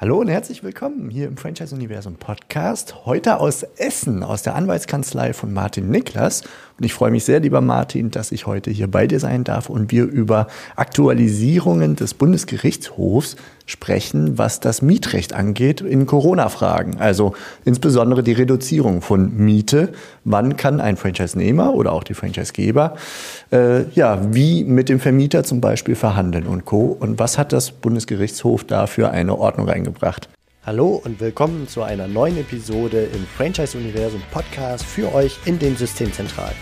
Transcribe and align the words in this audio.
Hallo 0.00 0.18
und 0.18 0.28
herzlich 0.28 0.62
willkommen 0.62 1.10
hier 1.10 1.26
im 1.26 1.36
Franchise 1.36 1.74
Universum 1.74 2.14
Podcast. 2.14 3.04
Heute 3.04 3.38
aus 3.38 3.64
Essen, 3.76 4.22
aus 4.22 4.42
der 4.42 4.54
Anwaltskanzlei 4.54 5.34
von 5.34 5.52
Martin 5.52 5.90
Niklas. 5.90 6.40
Und 6.78 6.86
ich 6.86 6.94
freue 6.94 7.10
mich 7.10 7.26
sehr, 7.26 7.40
lieber 7.40 7.60
Martin, 7.60 8.10
dass 8.10 8.32
ich 8.32 8.46
heute 8.46 8.70
hier 8.70 8.90
bei 8.90 9.06
dir 9.06 9.20
sein 9.20 9.44
darf 9.44 9.68
und 9.68 9.92
wir 9.92 10.04
über 10.04 10.46
Aktualisierungen 10.74 11.96
des 11.96 12.14
Bundesgerichtshofs 12.14 13.36
sprechen, 13.70 14.36
was 14.36 14.60
das 14.60 14.82
Mietrecht 14.82 15.32
angeht 15.32 15.80
in 15.80 16.06
Corona-Fragen. 16.06 16.98
Also 16.98 17.34
insbesondere 17.64 18.22
die 18.22 18.32
Reduzierung 18.32 19.00
von 19.00 19.36
Miete. 19.36 19.92
Wann 20.24 20.56
kann 20.56 20.80
ein 20.80 20.96
Franchise-Nehmer 20.96 21.74
oder 21.74 21.92
auch 21.92 22.04
die 22.04 22.14
Franchise-Geber 22.14 22.96
äh, 23.52 23.88
ja, 23.90 24.20
wie 24.32 24.64
mit 24.64 24.88
dem 24.88 25.00
Vermieter 25.00 25.44
zum 25.44 25.60
Beispiel 25.60 25.94
verhandeln 25.94 26.46
und 26.46 26.64
Co. 26.64 26.96
Und 26.98 27.18
was 27.18 27.38
hat 27.38 27.52
das 27.52 27.70
Bundesgerichtshof 27.70 28.64
da 28.64 28.86
für 28.86 29.10
eine 29.10 29.38
Ordnung 29.38 29.68
eingebracht? 29.68 30.28
Hallo 30.66 31.00
und 31.02 31.20
willkommen 31.20 31.68
zu 31.68 31.82
einer 31.82 32.06
neuen 32.06 32.36
Episode 32.36 33.08
im 33.14 33.24
Franchise 33.36 33.78
Universum 33.78 34.20
Podcast 34.30 34.84
für 34.84 35.14
euch 35.14 35.38
in 35.46 35.58
den 35.58 35.74
Systemzentralen. 35.74 36.54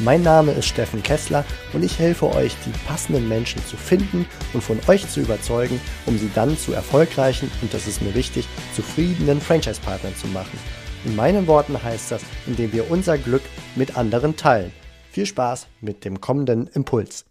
Mein 0.00 0.22
Name 0.22 0.50
ist 0.50 0.66
Steffen 0.66 1.04
Kessler 1.04 1.44
und 1.72 1.84
ich 1.84 2.00
helfe 2.00 2.26
euch, 2.34 2.56
die 2.66 2.72
passenden 2.84 3.28
Menschen 3.28 3.64
zu 3.64 3.76
finden 3.76 4.26
und 4.52 4.60
von 4.60 4.80
euch 4.88 5.08
zu 5.08 5.20
überzeugen, 5.20 5.80
um 6.06 6.18
sie 6.18 6.30
dann 6.34 6.58
zu 6.58 6.72
erfolgreichen 6.72 7.48
und 7.62 7.72
das 7.72 7.86
ist 7.86 8.02
mir 8.02 8.12
wichtig, 8.12 8.48
zufriedenen 8.74 9.40
Franchise-Partnern 9.40 10.16
zu 10.16 10.26
machen. 10.28 10.58
In 11.04 11.14
meinen 11.14 11.46
Worten 11.46 11.80
heißt 11.80 12.10
das, 12.10 12.24
indem 12.46 12.72
wir 12.72 12.90
unser 12.90 13.18
Glück 13.18 13.42
mit 13.76 13.96
anderen 13.96 14.36
teilen. 14.36 14.72
Viel 15.12 15.26
Spaß 15.26 15.68
mit 15.80 16.04
dem 16.04 16.20
kommenden 16.20 16.66
Impuls. 16.66 17.24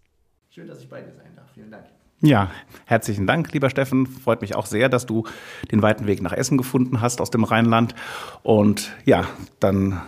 Schön, 0.49 0.67
dass 0.67 0.79
ich 0.79 0.87
bei 0.87 1.01
dir 1.01 1.11
sein 1.11 1.35
darf. 1.35 1.47
Vielen 1.53 1.69
Dank. 1.69 1.83
Ja, 2.21 2.49
herzlichen 2.85 3.27
Dank, 3.27 3.51
lieber 3.51 3.69
Steffen. 3.69 4.07
Freut 4.07 4.39
mich 4.39 4.55
auch 4.55 4.67
sehr, 4.67 4.87
dass 4.87 5.05
du 5.05 5.25
den 5.69 5.81
weiten 5.81 6.07
Weg 6.07 6.21
nach 6.21 6.31
Essen 6.31 6.57
gefunden 6.57 7.01
hast 7.01 7.19
aus 7.19 7.29
dem 7.29 7.43
Rheinland. 7.43 7.93
Und 8.41 8.93
ja, 9.03 9.27
dann 9.59 10.01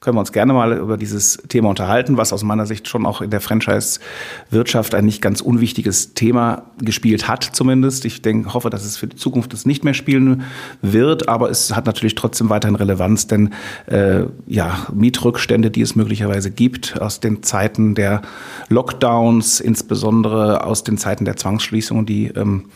können 0.00 0.16
wir 0.16 0.20
uns 0.20 0.32
gerne 0.32 0.54
mal 0.54 0.72
über 0.72 0.96
dieses 0.96 1.36
Thema 1.48 1.68
unterhalten, 1.68 2.16
was 2.16 2.32
aus 2.32 2.42
meiner 2.42 2.64
Sicht 2.64 2.88
schon 2.88 3.04
auch 3.04 3.20
in 3.20 3.28
der 3.28 3.42
Franchise-Wirtschaft 3.42 4.94
ein 4.94 5.04
nicht 5.04 5.20
ganz 5.20 5.42
unwichtiges 5.42 6.14
Thema 6.14 6.62
gespielt 6.78 7.28
hat, 7.28 7.44
zumindest. 7.44 8.06
Ich 8.06 8.22
denke, 8.22 8.54
hoffe, 8.54 8.70
dass 8.70 8.86
es 8.86 8.96
für 8.96 9.08
die 9.08 9.16
Zukunft 9.16 9.52
es 9.52 9.66
nicht 9.66 9.84
mehr 9.84 9.92
spielen 9.92 10.44
wird, 10.80 11.28
aber 11.28 11.50
es 11.50 11.76
hat 11.76 11.84
natürlich 11.84 12.14
trotzdem 12.14 12.48
weiterhin 12.48 12.76
Relevanz, 12.76 13.26
denn 13.26 13.52
äh, 13.86 14.22
ja, 14.46 14.86
Mietrückstände, 14.90 15.70
die 15.70 15.82
es 15.82 15.94
möglicherweise 15.96 16.50
gibt 16.50 16.98
aus 16.98 17.20
den 17.20 17.42
Zeiten 17.42 17.94
der 17.94 18.22
Lockdowns, 18.70 19.60
insbesondere 19.60 20.64
aus 20.64 20.82
den 20.82 20.96
Zeiten 20.96 21.26
der 21.26 21.36
Zwangsschließungen, 21.36 22.06
die 22.06 22.28
ähm, 22.28 22.70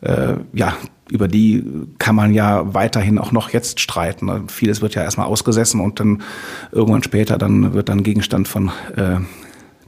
äh, 0.00 0.36
ja, 0.54 0.74
über 1.12 1.28
die 1.28 1.62
kann 1.98 2.16
man 2.16 2.32
ja 2.32 2.74
weiterhin 2.74 3.18
auch 3.18 3.32
noch 3.32 3.50
jetzt 3.50 3.80
streiten. 3.80 4.48
Vieles 4.48 4.80
wird 4.80 4.94
ja 4.94 5.02
erstmal 5.02 5.26
ausgesessen 5.26 5.80
und 5.80 6.00
dann 6.00 6.22
irgendwann 6.72 7.02
später 7.02 7.38
dann 7.38 7.74
wird 7.74 7.88
dann 7.88 8.02
Gegenstand 8.02 8.48
von 8.48 8.70
äh, 8.96 9.18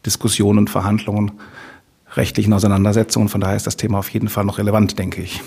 Diskussionen, 0.05 0.69
Verhandlungen, 0.69 1.33
rechtlichen 2.15 2.53
Auseinandersetzungen. 2.53 3.29
Von 3.29 3.41
daher 3.41 3.57
ist 3.57 3.67
das 3.67 3.77
Thema 3.77 3.99
auf 3.99 4.11
jeden 4.11 4.29
Fall 4.29 4.45
noch 4.45 4.59
relevant, 4.59 4.99
denke 4.99 5.23
ich. 5.23 5.41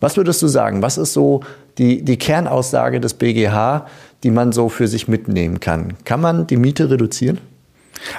Was 0.00 0.16
würdest 0.16 0.40
du 0.42 0.48
sagen? 0.48 0.80
Was 0.80 0.96
ist 0.96 1.12
so 1.12 1.42
die, 1.76 2.02
die 2.04 2.16
Kernaussage 2.16 3.00
des 3.00 3.14
BGH, 3.14 3.86
die 4.22 4.30
man 4.30 4.52
so 4.52 4.68
für 4.68 4.88
sich 4.88 5.08
mitnehmen 5.08 5.60
kann? 5.60 5.94
Kann 6.04 6.20
man 6.20 6.46
die 6.46 6.56
Miete 6.56 6.90
reduzieren? 6.90 7.38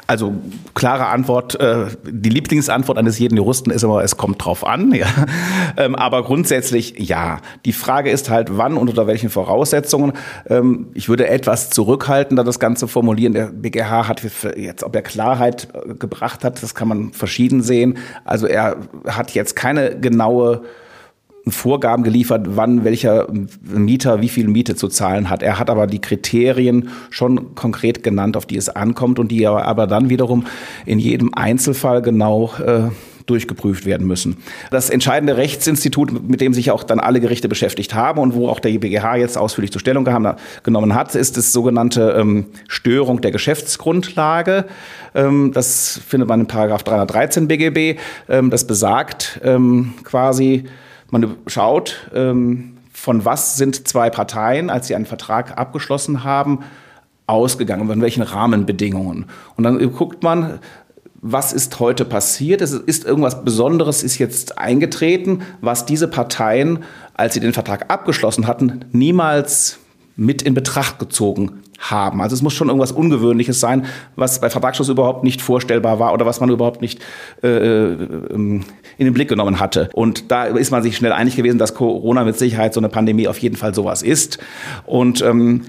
Also 0.08 0.34
klare 0.74 1.08
Antwort, 1.08 1.60
äh, 1.60 1.88
die 2.04 2.30
Lieblingsantwort 2.30 2.98
eines 2.98 3.20
jeden 3.20 3.38
Juristen 3.38 3.72
ist 3.72 3.84
immer, 3.84 4.04
es 4.04 4.18
kommt 4.18 4.44
drauf 4.44 4.66
an. 4.66 4.94
Ja. 5.00 5.08
Ähm, 5.78 5.96
aber 5.96 6.24
grundsätzlich 6.24 6.96
ja. 6.98 7.40
Die 7.64 7.72
Frage 7.72 8.10
ist 8.10 8.30
halt, 8.30 8.58
wann 8.58 8.76
und 8.76 8.90
unter 8.90 9.08
welchen 9.08 9.30
Voraussetzungen. 9.30 10.12
Ähm, 10.50 10.88
ich 10.94 11.08
würde 11.08 11.28
etwas 11.28 11.70
zurückhaltender 11.70 12.44
das 12.44 12.60
Ganze 12.60 12.90
formulieren. 12.90 13.34
Der 13.34 13.46
BGH 13.46 14.10
hat 14.10 14.22
jetzt, 14.58 14.84
ob 14.84 14.96
er 14.96 15.04
Klarheit 15.04 15.70
äh, 15.74 15.94
gebracht 15.94 16.44
hat, 16.44 16.62
das 16.62 16.76
kann 16.76 16.90
man 16.90 17.14
verschieden 17.14 17.62
sehen. 17.62 17.98
Also 18.26 18.46
er 18.46 18.78
hat 19.08 19.32
jetzt 19.32 19.56
keine 19.56 19.98
genaue 19.98 20.64
Vorgaben 21.48 22.04
geliefert, 22.04 22.46
wann 22.56 22.84
welcher 22.84 23.28
Mieter 23.62 24.22
wie 24.22 24.30
viel 24.30 24.48
Miete 24.48 24.76
zu 24.76 24.88
zahlen 24.88 25.30
hat. 25.30 25.42
Er 25.42 25.60
hat 25.60 25.70
aber 25.70 25.88
die 25.88 26.00
Kriterien 26.00 26.90
schon 27.10 27.56
konkret 27.56 28.04
genannt, 28.04 28.38
auf 28.38 28.46
die 28.46 28.58
es 28.58 28.70
ankommt 28.70 29.20
und 29.20 29.30
die 29.30 29.48
aber 29.48 29.88
dann 29.88 30.10
wiederum 30.10 30.46
in 30.86 31.00
jedem 31.00 31.34
Einzelfall 31.34 32.02
genau 32.02 32.52
äh, 32.66 32.90
durchgeprüft 33.30 33.86
werden 33.86 34.08
müssen. 34.08 34.38
Das 34.72 34.90
entscheidende 34.90 35.38
Rechtsinstitut, 35.38 36.28
mit 36.28 36.42
dem 36.42 36.54
sich 36.54 36.72
auch 36.72 36.84
dann 36.84 37.00
alle 37.00 37.20
Gerichte 37.20 37.48
beschäftigt 37.48 37.94
haben 37.94 38.20
und 38.20 38.34
wo 38.34 38.50
auch 38.50 38.60
der 38.60 38.72
BGH 38.78 39.18
jetzt 39.18 39.38
ausführlich 39.38 39.72
zur 39.72 39.80
Stellung 39.80 40.04
genommen 40.64 40.96
hat, 40.96 41.16
ist 41.16 41.38
das 41.38 41.54
sogenannte 41.54 42.16
ähm, 42.18 42.48
Störung 42.68 43.22
der 43.22 43.32
Geschäftsgrundlage. 43.32 44.66
Ähm, 45.14 45.52
das 45.54 46.02
findet 46.08 46.28
man 46.28 46.42
in 46.42 46.48
Paragraph 46.48 46.84
313 46.84 47.48
BGB. 47.48 48.00
Ähm, 48.28 48.50
das 48.50 48.66
besagt 48.66 49.40
ähm, 49.44 49.94
quasi, 50.04 50.66
man 51.12 51.36
schaut, 51.48 52.10
ähm, 52.14 52.78
von 52.92 53.26
was 53.26 53.56
sind 53.58 53.88
zwei 53.88 54.10
Parteien, 54.10 54.70
als 54.70 54.88
sie 54.88 54.96
einen 54.96 55.06
Vertrag 55.06 55.58
abgeschlossen 55.58 56.24
haben, 56.24 56.60
ausgegangen, 57.28 57.88
von 57.88 58.02
welchen 58.02 58.24
Rahmenbedingungen. 58.24 59.26
Und 59.56 59.64
dann 59.64 59.80
guckt 59.94 60.24
man, 60.24 60.60
was 61.22 61.54
ist 61.54 61.80
heute 61.80 62.06
passiert? 62.06 62.62
Es 62.62 62.74
ist 62.74 63.06
irgendwas 63.06 63.44
Besonderes 63.44 64.04
ist 64.04 64.18
jetzt 64.18 64.58
eingetreten, 64.58 65.42
was 65.62 65.86
diese 65.86 66.08
Parteien, 66.08 66.80
als 67.14 67.34
sie 67.34 67.40
den 67.40 67.54
Vertrag 67.54 67.92
abgeschlossen 67.92 68.48
hatten, 68.48 68.86
niemals 68.92 69.80
mit 70.16 70.42
in 70.42 70.54
Betracht 70.54 71.00
gezogen 71.00 71.64
haben. 71.80 72.22
Also 72.22 72.36
es 72.36 72.42
muss 72.42 72.54
schon 72.54 72.68
irgendwas 72.68 72.92
Ungewöhnliches 72.92 73.60
sein, 73.60 73.86
was 74.16 74.42
bei 74.42 74.50
Vertragsschluss 74.50 74.90
überhaupt 74.90 75.24
nicht 75.24 75.42
vorstellbar 75.42 76.00
war 76.00 76.14
oder 76.14 76.26
was 76.26 76.40
man 76.40 76.50
überhaupt 76.50 76.82
nicht 76.82 77.00
äh, 77.42 77.48
ähm, 77.48 78.66
in 79.00 79.06
den 79.06 79.14
Blick 79.14 79.30
genommen 79.30 79.60
hatte. 79.60 79.90
Und 79.94 80.32
da 80.32 80.46
ist 80.46 80.70
man 80.70 80.84
sich 80.84 80.96
schnell 80.96 81.12
einig 81.12 81.36
gewesen, 81.36 81.58
dass 81.58 81.74
Corona 81.74 82.24
mit 82.24 82.38
Sicherheit 82.38 82.74
so 82.74 82.80
eine 82.80 82.90
Pandemie 82.90 83.28
auf 83.28 83.40
jeden 83.40 83.56
Fall 83.56 83.74
sowas 83.74 84.04
ist. 84.04 84.38
Und 84.86 85.22
ähm, 85.22 85.64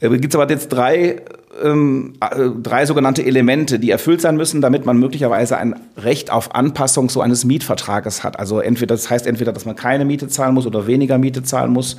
äh, 0.00 0.08
gibt 0.08 0.32
es 0.32 0.40
aber 0.40 0.50
jetzt 0.50 0.68
drei 0.68 1.22
ähm, 1.62 2.14
äh, 2.20 2.48
drei 2.62 2.84
sogenannte 2.86 3.24
Elemente, 3.24 3.78
die 3.78 3.90
erfüllt 3.90 4.20
sein 4.20 4.36
müssen, 4.36 4.60
damit 4.60 4.86
man 4.86 4.98
möglicherweise 4.98 5.56
ein 5.56 5.74
Recht 5.96 6.30
auf 6.30 6.54
Anpassung 6.54 7.08
so 7.08 7.20
eines 7.20 7.44
Mietvertrages 7.44 8.24
hat. 8.24 8.38
Also 8.38 8.60
entweder 8.60 8.94
das 8.94 9.08
heißt 9.10 9.26
entweder, 9.26 9.52
dass 9.52 9.64
man 9.64 9.74
keine 9.76 10.04
Miete 10.04 10.28
zahlen 10.28 10.54
muss 10.54 10.66
oder 10.66 10.86
weniger 10.86 11.18
Miete 11.18 11.42
zahlen 11.42 11.72
muss 11.72 11.96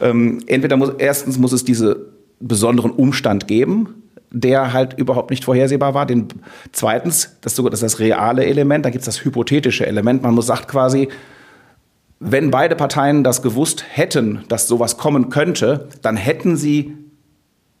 ähm, 0.00 0.40
entweder 0.46 0.76
muss, 0.76 0.90
erstens 0.98 1.38
muss 1.38 1.52
es 1.52 1.64
diese 1.64 2.06
besonderen 2.40 2.90
Umstand 2.90 3.48
geben, 3.48 4.02
der 4.40 4.72
halt 4.72 4.94
überhaupt 4.98 5.30
nicht 5.30 5.44
vorhersehbar 5.44 5.94
war. 5.94 6.04
Den, 6.04 6.28
zweitens, 6.72 7.36
das 7.40 7.52
ist, 7.52 7.56
sogar, 7.56 7.70
das, 7.70 7.82
ist 7.82 7.94
das 7.94 8.00
reale 8.00 8.44
Element, 8.44 8.84
da 8.84 8.90
gibt 8.90 9.00
es 9.00 9.06
das 9.06 9.24
hypothetische 9.24 9.86
Element. 9.86 10.22
Man 10.22 10.34
muss 10.34 10.46
sagt 10.46 10.68
quasi, 10.68 11.08
wenn 12.20 12.50
beide 12.50 12.76
Parteien 12.76 13.24
das 13.24 13.42
gewusst 13.42 13.84
hätten, 13.88 14.44
dass 14.48 14.68
sowas 14.68 14.98
kommen 14.98 15.30
könnte, 15.30 15.88
dann 16.02 16.16
hätten 16.16 16.56
sie 16.56 16.96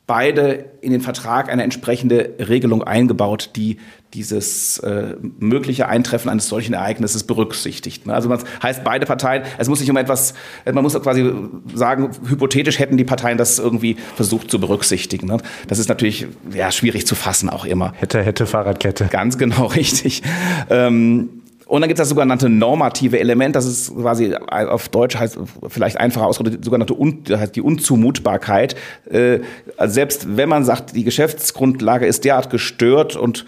beide 0.06 0.66
in 0.82 0.92
den 0.92 1.00
Vertrag 1.00 1.50
eine 1.50 1.64
entsprechende 1.64 2.34
Regelung 2.38 2.84
eingebaut, 2.84 3.50
die 3.56 3.78
dieses 4.14 4.78
äh, 4.78 5.16
mögliche 5.40 5.88
Eintreffen 5.88 6.30
eines 6.30 6.48
solchen 6.48 6.74
Ereignisses 6.74 7.24
berücksichtigt. 7.24 8.06
Ne? 8.06 8.14
Also 8.14 8.28
das 8.28 8.44
heißt, 8.62 8.84
beide 8.84 9.04
Parteien, 9.04 9.42
es 9.58 9.68
muss 9.68 9.80
sich 9.80 9.90
um 9.90 9.96
etwas, 9.96 10.34
man 10.64 10.82
muss 10.82 10.94
quasi 11.02 11.32
sagen, 11.74 12.10
hypothetisch 12.26 12.78
hätten 12.78 12.96
die 12.96 13.04
Parteien 13.04 13.36
das 13.36 13.58
irgendwie 13.58 13.96
versucht 14.14 14.50
zu 14.50 14.60
berücksichtigen. 14.60 15.26
Ne? 15.26 15.38
Das 15.66 15.78
ist 15.78 15.88
natürlich 15.88 16.26
ja, 16.54 16.70
schwierig 16.70 17.06
zu 17.06 17.16
fassen 17.16 17.50
auch 17.50 17.64
immer. 17.64 17.92
Hätte, 17.96 18.22
hätte 18.22 18.46
Fahrradkette. 18.46 19.06
Ganz 19.10 19.38
genau 19.38 19.66
richtig. 19.66 20.22
Ähm, 20.70 21.42
und 21.66 21.80
dann 21.80 21.88
gibt 21.88 21.98
es 21.98 22.02
das 22.02 22.10
sogenannte 22.10 22.48
normative 22.48 23.18
Element, 23.18 23.56
das 23.56 23.66
ist 23.66 23.92
quasi 23.94 24.34
auf 24.34 24.88
Deutsch 24.88 25.16
heißt 25.16 25.36
vielleicht 25.68 25.96
einfacher 25.98 26.26
ausgedrückt, 26.26 26.64
sogenannte 26.64 26.94
Un, 26.98 27.24
die 27.54 27.60
Unzumutbarkeit. 27.60 28.76
Äh, 29.10 29.40
also 29.76 29.94
selbst 29.94 30.36
wenn 30.36 30.48
man 30.48 30.64
sagt, 30.64 30.94
die 30.94 31.02
Geschäftsgrundlage 31.02 32.06
ist 32.06 32.24
derart 32.24 32.50
gestört 32.50 33.16
und 33.16 33.44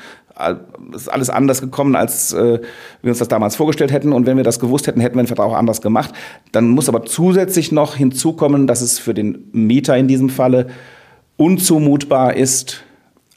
es 0.94 1.02
ist 1.02 1.08
alles 1.08 1.30
anders 1.30 1.60
gekommen, 1.60 1.96
als 1.96 2.32
äh, 2.32 2.60
wir 3.02 3.10
uns 3.10 3.18
das 3.18 3.28
damals 3.28 3.56
vorgestellt 3.56 3.92
hätten. 3.92 4.12
Und 4.12 4.26
wenn 4.26 4.36
wir 4.36 4.44
das 4.44 4.60
gewusst 4.60 4.86
hätten, 4.86 5.00
hätten 5.00 5.16
wir 5.16 5.22
den 5.22 5.26
Vertrag 5.26 5.48
auch 5.48 5.56
anders 5.56 5.80
gemacht. 5.80 6.14
Dann 6.52 6.68
muss 6.68 6.88
aber 6.88 7.04
zusätzlich 7.04 7.72
noch 7.72 7.96
hinzukommen, 7.96 8.66
dass 8.66 8.80
es 8.80 8.98
für 8.98 9.14
den 9.14 9.48
Mieter 9.52 9.96
in 9.96 10.06
diesem 10.06 10.28
Falle 10.28 10.68
unzumutbar 11.36 12.36
ist, 12.36 12.84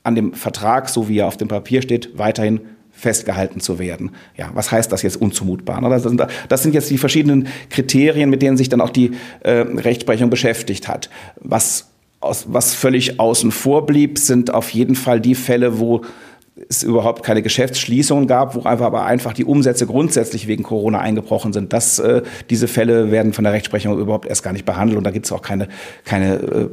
an 0.03 0.15
dem 0.15 0.33
Vertrag, 0.33 0.89
so 0.89 1.07
wie 1.09 1.19
er 1.19 1.27
auf 1.27 1.37
dem 1.37 1.47
Papier 1.47 1.81
steht, 1.81 2.17
weiterhin 2.17 2.61
festgehalten 3.01 3.59
zu 3.59 3.79
werden. 3.79 4.11
Ja, 4.37 4.51
was 4.53 4.71
heißt 4.71 4.91
das 4.91 5.01
jetzt 5.01 5.19
unzumutbar? 5.19 5.81
Das 5.89 6.03
sind, 6.03 6.21
das 6.49 6.61
sind 6.61 6.75
jetzt 6.75 6.89
die 6.91 6.99
verschiedenen 6.99 7.47
Kriterien, 7.71 8.29
mit 8.29 8.43
denen 8.43 8.57
sich 8.57 8.69
dann 8.69 8.79
auch 8.79 8.91
die 8.91 9.11
äh, 9.39 9.51
Rechtsprechung 9.51 10.29
beschäftigt 10.29 10.87
hat. 10.87 11.09
Was, 11.39 11.87
aus, 12.19 12.45
was 12.49 12.75
völlig 12.75 13.19
außen 13.19 13.51
vor 13.51 13.87
blieb, 13.87 14.19
sind 14.19 14.53
auf 14.53 14.69
jeden 14.69 14.93
Fall 14.93 15.19
die 15.19 15.33
Fälle, 15.33 15.79
wo 15.79 16.03
es 16.67 16.83
überhaupt 16.83 17.23
keine 17.23 17.41
Geschäftsschließungen 17.41 18.27
gab, 18.27 18.55
wo 18.55 18.63
einfach 18.63 18.85
aber 18.85 19.05
einfach 19.05 19.31
die 19.31 19.45
Umsätze 19.45 19.87
grundsätzlich 19.87 20.47
wegen 20.47 20.63
Corona 20.63 20.99
eingebrochen 20.99 21.53
sind. 21.53 21.71
Das, 21.71 21.97
äh, 21.99 22.23
diese 22.49 22.67
Fälle 22.67 23.09
werden 23.09 23.31
von 23.31 23.45
der 23.45 23.53
Rechtsprechung 23.53 23.97
überhaupt 23.97 24.25
erst 24.25 24.43
gar 24.43 24.51
nicht 24.51 24.65
behandelt 24.65 24.97
und 24.97 25.05
da 25.05 25.11
gibt 25.11 25.25
es 25.25 25.31
auch 25.31 25.41
keine, 25.41 25.69
keine 26.03 26.35
äh, 26.35 26.69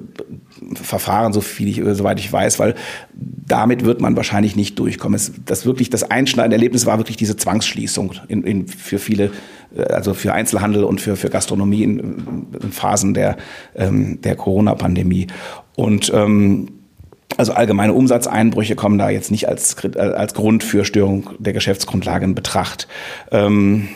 Verfahren, 0.75 1.32
so 1.32 1.40
viel 1.40 1.69
ich, 1.69 1.96
soweit 1.96 2.19
ich 2.19 2.32
weiß, 2.32 2.58
weil 2.58 2.75
damit 3.14 3.84
wird 3.84 4.00
man 4.00 4.16
wahrscheinlich 4.16 4.56
nicht 4.56 4.78
durchkommen. 4.80 5.14
Es, 5.14 5.32
das 5.46 5.64
wirklich 5.64 5.90
das 5.90 6.10
einschneidende 6.10 6.56
Erlebnis 6.56 6.84
war 6.84 6.98
wirklich 6.98 7.16
diese 7.16 7.36
Zwangsschließung 7.36 8.14
in, 8.26 8.42
in, 8.42 8.66
für 8.66 8.98
viele, 8.98 9.30
äh, 9.76 9.82
also 9.82 10.12
für 10.12 10.32
Einzelhandel 10.32 10.82
und 10.82 11.00
für, 11.00 11.14
für 11.14 11.30
Gastronomie 11.30 11.84
in, 11.84 12.48
in 12.60 12.72
Phasen 12.72 13.14
der, 13.14 13.36
ähm, 13.76 14.20
der 14.22 14.34
Corona-Pandemie. 14.34 15.28
Und 15.76 16.10
ähm, 16.12 16.77
also 17.38 17.52
allgemeine 17.52 17.94
Umsatzeinbrüche 17.94 18.75
kommen 18.75 18.99
da 18.99 19.08
jetzt 19.11 19.31
nicht 19.31 19.49
als, 19.49 19.76
als 19.96 20.35
Grund 20.35 20.64
für 20.64 20.85
Störung 20.85 21.31
der 21.38 21.52
Geschäftsgrundlage 21.52 22.25
in 22.25 22.35
Betracht. 22.35 22.88
Ähm, 23.31 23.88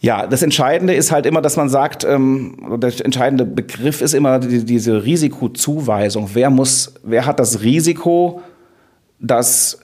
ja, 0.00 0.26
das 0.26 0.42
Entscheidende 0.42 0.94
ist 0.94 1.12
halt 1.12 1.26
immer, 1.26 1.42
dass 1.42 1.56
man 1.56 1.68
sagt, 1.68 2.04
ähm, 2.04 2.78
der 2.78 2.92
entscheidende 3.04 3.44
Begriff 3.44 4.00
ist 4.00 4.14
immer 4.14 4.38
die, 4.38 4.64
diese 4.64 5.04
Risikozuweisung. 5.04 6.30
Wer 6.32 6.48
muss, 6.48 6.94
wer 7.02 7.26
hat 7.26 7.40
das 7.40 7.60
Risiko, 7.62 8.40
dass 9.20 9.80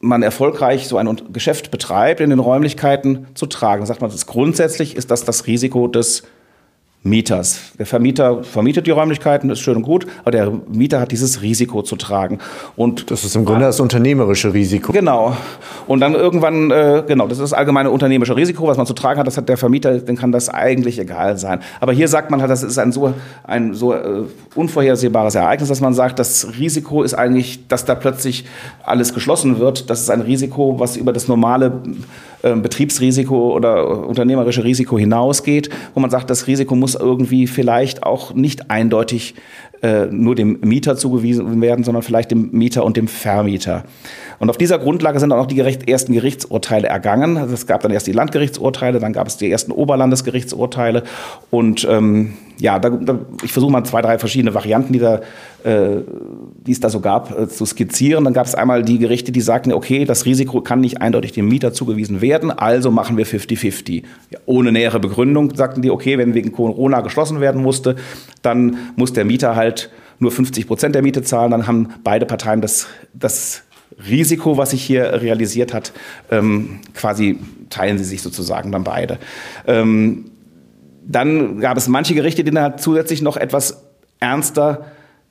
man 0.00 0.22
erfolgreich 0.22 0.88
so 0.88 0.96
ein 0.96 1.20
Geschäft 1.32 1.70
betreibt, 1.70 2.20
in 2.20 2.30
den 2.30 2.40
Räumlichkeiten 2.40 3.28
zu 3.34 3.46
tragen? 3.46 3.86
Sagt 3.86 4.00
man, 4.00 4.10
das 4.10 4.26
grundsätzlich 4.26 4.96
ist 4.96 5.12
das 5.12 5.24
das 5.24 5.46
Risiko 5.46 5.86
des 5.86 6.24
Mieters. 7.04 7.72
Der 7.78 7.86
Vermieter 7.86 8.42
vermietet 8.42 8.88
die 8.88 8.90
Räumlichkeiten, 8.90 9.50
ist 9.50 9.60
schön 9.60 9.76
und 9.76 9.82
gut, 9.82 10.06
aber 10.22 10.32
der 10.32 10.50
Mieter 10.50 11.00
hat 11.00 11.12
dieses 11.12 11.42
Risiko 11.42 11.82
zu 11.82 11.94
tragen. 11.94 12.38
Und 12.74 13.12
das 13.12 13.24
ist 13.24 13.36
im 13.36 13.44
Grunde 13.44 13.66
das 13.66 13.78
unternehmerische 13.78 14.52
Risiko. 14.52 14.92
Genau. 14.92 15.36
Und 15.86 16.00
dann 16.00 16.14
irgendwann, 16.14 16.72
äh, 16.72 17.04
genau, 17.06 17.28
das 17.28 17.38
ist 17.38 17.42
das 17.44 17.52
allgemeine 17.52 17.92
unternehmerische 17.92 18.34
Risiko, 18.34 18.66
was 18.66 18.76
man 18.76 18.84
zu 18.84 18.94
tragen 18.94 19.20
hat. 19.20 19.28
Das 19.28 19.36
hat 19.36 19.48
der 19.48 19.56
Vermieter, 19.56 19.98
dann 19.98 20.16
kann 20.16 20.32
das 20.32 20.48
eigentlich 20.48 20.98
egal 20.98 21.38
sein. 21.38 21.60
Aber 21.80 21.92
hier 21.92 22.08
sagt 22.08 22.32
man 22.32 22.40
halt, 22.40 22.50
das 22.50 22.64
ist 22.64 22.78
ein 22.78 22.90
so, 22.90 23.14
ein 23.44 23.74
so 23.74 23.94
äh, 23.94 24.24
unvorhersehbares 24.56 25.36
Ereignis, 25.36 25.68
dass 25.68 25.80
man 25.80 25.94
sagt, 25.94 26.18
das 26.18 26.48
Risiko 26.58 27.04
ist 27.04 27.14
eigentlich, 27.14 27.68
dass 27.68 27.84
da 27.84 27.94
plötzlich 27.94 28.44
alles 28.82 29.14
geschlossen 29.14 29.60
wird. 29.60 29.88
Das 29.88 30.00
ist 30.00 30.10
ein 30.10 30.20
Risiko, 30.20 30.80
was 30.80 30.96
über 30.96 31.12
das 31.12 31.28
normale 31.28 31.80
Betriebsrisiko 32.42 33.54
oder 33.54 34.06
unternehmerische 34.06 34.64
Risiko 34.64 34.98
hinausgeht, 34.98 35.70
wo 35.94 36.00
man 36.00 36.10
sagt, 36.10 36.30
das 36.30 36.46
Risiko 36.46 36.74
muss 36.74 36.94
irgendwie 36.94 37.46
vielleicht 37.46 38.02
auch 38.02 38.34
nicht 38.34 38.70
eindeutig 38.70 39.34
äh, 39.82 40.06
nur 40.06 40.34
dem 40.34 40.58
Mieter 40.60 40.96
zugewiesen 40.96 41.60
werden, 41.60 41.84
sondern 41.84 42.02
vielleicht 42.02 42.30
dem 42.30 42.50
Mieter 42.52 42.84
und 42.84 42.96
dem 42.96 43.08
Vermieter. 43.08 43.84
Und 44.38 44.50
auf 44.50 44.56
dieser 44.56 44.78
Grundlage 44.78 45.20
sind 45.20 45.30
dann 45.30 45.38
auch 45.38 45.46
die 45.46 45.54
Gericht, 45.54 45.88
ersten 45.88 46.12
Gerichtsurteile 46.12 46.88
ergangen. 46.88 47.36
Also 47.36 47.54
es 47.54 47.66
gab 47.66 47.82
dann 47.82 47.92
erst 47.92 48.06
die 48.06 48.12
Landgerichtsurteile, 48.12 48.98
dann 48.98 49.12
gab 49.12 49.26
es 49.26 49.36
die 49.36 49.50
ersten 49.50 49.72
Oberlandesgerichtsurteile. 49.72 51.04
Und 51.50 51.86
ähm, 51.88 52.34
ja, 52.60 52.78
da, 52.78 52.90
da, 52.90 53.18
ich 53.42 53.52
versuche 53.52 53.70
mal 53.70 53.84
zwei, 53.84 54.02
drei 54.02 54.18
verschiedene 54.18 54.54
Varianten, 54.54 54.92
die, 54.92 54.98
da, 54.98 55.20
äh, 55.64 56.02
die 56.66 56.72
es 56.72 56.80
da 56.80 56.90
so 56.90 57.00
gab, 57.00 57.38
äh, 57.38 57.48
zu 57.48 57.64
skizzieren. 57.66 58.24
Dann 58.24 58.34
gab 58.34 58.46
es 58.46 58.54
einmal 58.54 58.82
die 58.82 58.98
Gerichte, 58.98 59.32
die 59.32 59.40
sagten, 59.40 59.72
okay, 59.72 60.04
das 60.04 60.24
Risiko 60.24 60.60
kann 60.60 60.80
nicht 60.80 61.00
eindeutig 61.00 61.32
dem 61.32 61.48
Mieter 61.48 61.72
zugewiesen 61.72 62.20
werden, 62.20 62.50
also 62.50 62.90
machen 62.90 63.16
wir 63.16 63.26
50-50. 63.26 64.02
Ja, 64.30 64.38
ohne 64.46 64.72
nähere 64.72 65.00
Begründung 65.00 65.54
sagten 65.54 65.82
die, 65.82 65.90
okay, 65.90 66.18
wenn 66.18 66.34
wegen 66.34 66.52
Corona 66.52 67.00
geschlossen 67.00 67.40
werden 67.40 67.62
musste, 67.62 67.96
dann 68.42 68.76
muss 68.96 69.12
der 69.12 69.24
Mieter 69.24 69.56
halt 69.56 69.90
nur 70.18 70.32
50 70.32 70.66
Prozent 70.66 70.94
der 70.94 71.02
Miete 71.02 71.22
zahlen, 71.22 71.52
dann 71.52 71.66
haben 71.66 71.90
beide 72.02 72.26
Parteien 72.26 72.60
das, 72.60 72.88
das 73.14 73.62
Risiko, 74.08 74.56
was 74.56 74.70
sich 74.70 74.82
hier 74.82 75.22
realisiert 75.22 75.72
hat, 75.72 75.92
ähm, 76.30 76.80
quasi 76.94 77.38
teilen 77.70 77.98
sie 77.98 78.04
sich 78.04 78.22
sozusagen 78.22 78.72
dann 78.72 78.84
beide. 78.84 79.18
Ähm, 79.66 80.26
dann 81.08 81.58
gab 81.58 81.76
es 81.76 81.88
manche 81.88 82.14
Gerichte, 82.14 82.44
die 82.44 82.50
dann 82.52 82.62
halt 82.62 82.80
zusätzlich 82.80 83.22
noch 83.22 83.36
etwas 83.36 83.82
ernster 84.20 84.86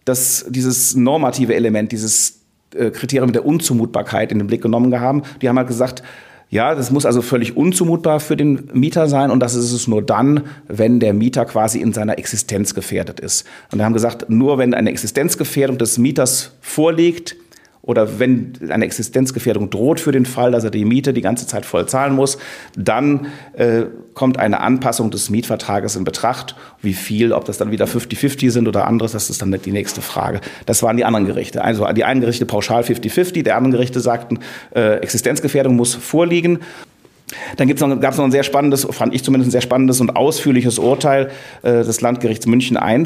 das, 0.05 0.45
dieses 0.49 0.95
normative 0.95 1.53
Element, 1.55 1.91
dieses 1.91 2.41
äh, 2.73 2.89
Kriterium 2.89 3.31
der 3.31 3.45
Unzumutbarkeit 3.45 4.31
in 4.31 4.39
den 4.39 4.47
Blick 4.47 4.61
genommen 4.61 4.99
haben. 4.99 5.21
Die 5.41 5.47
haben 5.47 5.57
halt 5.57 5.67
gesagt, 5.67 6.01
ja, 6.49 6.73
das 6.73 6.91
muss 6.91 7.05
also 7.05 7.21
völlig 7.21 7.57
unzumutbar 7.57 8.19
für 8.19 8.37
den 8.37 8.69
Mieter 8.73 9.07
sein 9.07 9.31
und 9.31 9.41
das 9.41 9.53
ist 9.53 9.73
es 9.73 9.87
nur 9.87 10.01
dann, 10.01 10.45
wenn 10.67 10.99
der 10.99 11.13
Mieter 11.13 11.45
quasi 11.45 11.79
in 11.79 11.91
seiner 11.91 12.17
Existenz 12.17 12.73
gefährdet 12.73 13.19
ist. 13.19 13.45
Und 13.71 13.79
wir 13.79 13.85
haben 13.85 13.93
gesagt, 13.93 14.29
nur 14.29 14.57
wenn 14.57 14.73
eine 14.73 14.89
Existenzgefährdung 14.89 15.77
des 15.77 15.97
Mieters 15.97 16.53
vorliegt, 16.61 17.35
oder 17.87 18.19
wenn 18.19 18.51
eine 18.69 18.83
Existenzgefährdung 18.83 19.69
droht 19.69 20.01
für 20.01 20.11
den 20.11 20.25
Fall, 20.25 20.51
dass 20.51 20.65
er 20.65 20.71
die 20.71 20.83
Miete 20.83 21.13
die 21.13 21.21
ganze 21.21 21.47
Zeit 21.47 21.65
voll 21.65 21.87
zahlen 21.87 22.13
muss, 22.13 22.37
dann 22.75 23.27
äh, 23.53 23.83
kommt 24.13 24.37
eine 24.39 24.59
Anpassung 24.59 25.09
des 25.09 25.29
Mietvertrages 25.29 25.95
in 25.95 26.03
Betracht. 26.03 26.55
Wie 26.81 26.93
viel, 26.93 27.31
ob 27.31 27.45
das 27.45 27.57
dann 27.57 27.71
wieder 27.71 27.85
50-50 27.85 28.51
sind 28.51 28.67
oder 28.67 28.87
anderes, 28.87 29.13
das 29.13 29.29
ist 29.29 29.41
dann 29.41 29.57
die 29.63 29.71
nächste 29.71 30.01
Frage. 30.01 30.41
Das 30.65 30.83
waren 30.83 30.97
die 30.97 31.05
anderen 31.05 31.25
Gerichte. 31.25 31.63
Also 31.63 31.85
die 31.93 32.03
einen 32.03 32.19
Gerichte 32.19 32.45
pauschal 32.45 32.83
50-50, 32.83 33.43
die 33.43 33.51
anderen 33.53 33.71
Gerichte 33.71 34.01
sagten, 34.01 34.39
äh, 34.75 34.97
Existenzgefährdung 34.97 35.77
muss 35.77 35.95
vorliegen. 35.95 36.59
Dann 37.57 37.67
gibt's 37.67 37.81
noch, 37.81 37.99
gab 37.99 38.13
es 38.13 38.17
noch 38.17 38.25
ein 38.25 38.31
sehr 38.31 38.43
spannendes, 38.43 38.87
fand 38.89 39.13
ich 39.13 39.23
zumindest 39.23 39.49
ein 39.49 39.51
sehr 39.51 39.61
spannendes 39.61 39.99
und 39.99 40.15
ausführliches 40.15 40.79
Urteil 40.79 41.29
äh, 41.61 41.83
des 41.83 41.99
Landgerichts 41.99 42.47
München 42.47 42.77
I. 42.81 43.03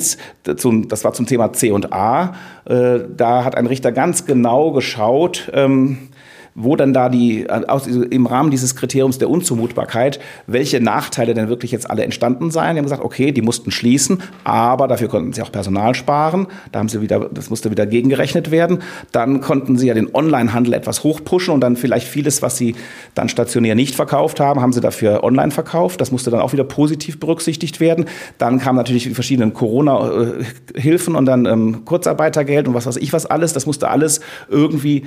Zum, 0.58 0.88
das 0.88 1.04
war 1.04 1.14
zum 1.14 1.26
Thema 1.26 1.54
C 1.54 1.72
und 1.72 1.92
A. 1.92 2.36
Äh, 2.66 3.00
da 3.16 3.44
hat 3.44 3.56
ein 3.56 3.66
Richter 3.66 3.92
ganz 3.92 4.26
genau 4.26 4.72
geschaut, 4.72 5.52
ähm, 5.54 6.10
wo 6.56 6.76
dann 6.76 6.94
da 6.94 7.10
die, 7.10 7.50
aus, 7.50 7.88
im 7.88 8.26
Rahmen 8.26 8.52
dieses 8.52 8.76
Kriteriums 8.76 9.18
der 9.18 9.30
Unzumutbarkeit, 9.30 10.20
welche 10.48 10.82
Nachteile 10.82 11.34
denn 11.34 11.48
wirklich 11.48 11.72
jetzt 11.72 11.90
alle 11.90 12.04
entstanden 12.04 12.52
seien. 12.52 12.76
Die 12.76 12.80
haben 12.80 12.86
gesagt, 12.86 13.04
okay, 13.04 13.32
die 13.32 13.42
mussten 13.42 13.72
schließen, 13.72 14.22
aber 14.44 14.88
dafür 14.88 15.08
konnten 15.08 15.34
sie 15.34 15.42
auch 15.42 15.52
Personal 15.52 15.96
sparen. 15.96 16.48
Da 16.72 16.80
haben 16.80 16.90
sie 16.90 17.02
wieder, 17.02 17.30
das 17.32 17.50
musste 17.50 17.72
wieder 17.72 17.86
gegengerechnet 17.86 18.52
werden. 18.52 18.80
Dann 19.12 19.42
konnten 19.42 19.78
sie 19.78 19.88
ja 19.88 19.94
den 19.94 20.14
Onlinehandel 20.14 20.74
etwas 20.74 21.04
hochpushen 21.04 21.54
und 21.54 21.62
dann 21.62 21.76
vielleicht 21.76 22.08
vieles, 22.08 22.42
was 22.42 22.58
sie 22.58 22.76
dann 23.16 23.30
stationär 23.30 23.76
nicht 23.76 23.96
verkauft 23.96 24.40
haben, 24.40 24.62
haben 24.62 24.74
sie 24.74 24.82
dafür 24.82 25.24
online 25.24 25.52
verkauft. 25.52 26.02
Das 26.02 26.12
musste 26.12 26.32
dann 26.32 26.42
auch 26.42 26.54
wieder 26.54 26.64
positiv 26.64 27.20
berücksichtigt 27.20 27.80
werden. 27.80 28.06
Dann 28.38 28.60
kamen 28.60 28.78
natürlich 28.78 29.04
die 29.04 29.14
verschiedenen 29.14 29.54
Corona-Hilfen 29.54 31.16
und 31.16 31.26
dann 31.26 31.46
ähm, 31.46 31.86
Kurzarbeitergeld 31.86 32.68
und 32.68 32.74
was 32.74 32.86
weiß 32.86 32.98
ich 32.98 33.14
was 33.14 33.26
alles. 33.26 33.54
Das 33.54 33.66
musste 33.66 33.90
alles 33.90 34.20
irgendwie 34.50 35.04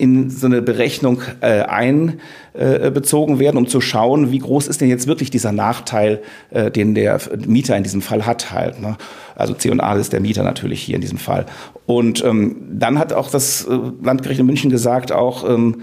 in 0.00 0.30
so 0.30 0.46
eine 0.46 0.62
Berechnung 0.62 1.20
äh, 1.40 1.62
einbezogen 1.62 3.36
äh, 3.36 3.38
werden, 3.38 3.58
um 3.58 3.68
zu 3.68 3.80
schauen, 3.80 4.32
wie 4.32 4.38
groß 4.38 4.66
ist 4.66 4.80
denn 4.80 4.88
jetzt 4.88 5.06
wirklich 5.06 5.30
dieser 5.30 5.52
Nachteil, 5.52 6.22
äh, 6.50 6.70
den 6.70 6.94
der 6.94 7.20
Mieter 7.46 7.76
in 7.76 7.82
diesem 7.82 8.00
Fall 8.00 8.24
hat 8.24 8.50
halt. 8.50 8.80
Ne? 8.80 8.96
Also 9.36 9.54
C 9.54 9.70
und 9.70 9.80
A 9.80 9.94
ist 9.94 10.12
der 10.12 10.20
Mieter 10.20 10.42
natürlich 10.42 10.82
hier 10.82 10.94
in 10.94 11.00
diesem 11.00 11.18
Fall. 11.18 11.46
Und 11.86 12.24
ähm, 12.24 12.56
dann 12.72 12.98
hat 12.98 13.12
auch 13.12 13.30
das 13.30 13.66
äh, 13.66 13.78
Landgericht 14.02 14.40
in 14.40 14.46
München 14.46 14.70
gesagt, 14.70 15.12
auch 15.12 15.48
ähm, 15.48 15.82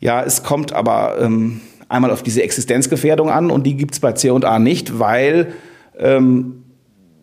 ja, 0.00 0.22
es 0.22 0.42
kommt 0.42 0.72
aber 0.72 1.16
ähm, 1.20 1.60
einmal 1.88 2.10
auf 2.10 2.22
diese 2.22 2.42
Existenzgefährdung 2.42 3.30
an 3.30 3.50
und 3.50 3.64
die 3.64 3.76
gibt's 3.76 4.00
bei 4.00 4.12
C 4.12 4.30
und 4.30 4.44
A 4.44 4.58
nicht, 4.58 4.98
weil 4.98 5.52
ähm, 5.98 6.64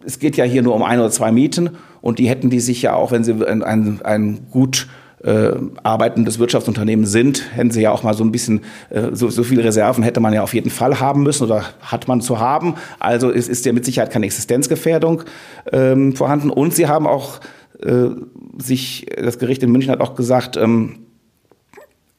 es 0.06 0.18
geht 0.20 0.38
ja 0.38 0.46
hier 0.46 0.64
nur 0.64 0.76
um 0.76 0.84
ein 0.84 1.00
oder 1.00 1.12
zwei 1.12 1.32
Mieten 1.32 1.72
und 2.02 2.20
die 2.20 2.30
hätten 2.30 2.50
die 2.50 2.60
sich 2.60 2.82
ja 2.82 2.96
auch, 2.96 3.12
wenn 3.12 3.24
sie 3.24 3.34
ein, 3.46 3.64
ein, 3.64 4.00
ein 4.04 4.48
gut 4.50 4.88
äh, 5.24 5.52
arbeitendes 5.84 6.40
Wirtschaftsunternehmen 6.40 7.06
sind, 7.06 7.56
hätten 7.56 7.72
sie 7.72 7.82
ja 7.82 7.92
auch 7.92 8.04
mal 8.04 8.14
so 8.14 8.24
ein 8.24 8.32
bisschen, 8.32 8.62
äh, 8.90 9.10
so, 9.14 9.30
so 9.30 9.44
viele 9.44 9.64
Reserven 9.64 10.04
hätte 10.04 10.20
man 10.20 10.34
ja 10.34 10.42
auf 10.42 10.54
jeden 10.54 10.70
Fall 10.70 11.00
haben 11.00 11.24
müssen 11.24 11.44
oder 11.44 11.66
hat 11.82 12.08
man 12.08 12.22
zu 12.22 12.40
haben. 12.40 12.76
Also 13.00 13.32
es 13.32 13.48
ist 13.48 13.66
ja 13.66 13.74
mit 13.74 13.86
Sicherheit 13.86 14.12
keine 14.12 14.26
Existenzgefährdung 14.26 15.24
ähm, 15.72 16.16
vorhanden. 16.16 16.50
Und 16.50 16.74
sie 16.74 16.88
haben 16.88 17.08
auch 17.08 17.40
äh, 17.84 18.10
sich, 18.58 19.08
das 19.16 19.40
Gericht 19.40 19.64
in 19.64 19.72
München 19.72 19.92
hat 19.92 20.02
auch 20.02 20.16
gesagt, 20.16 20.58
ähm, 20.58 21.00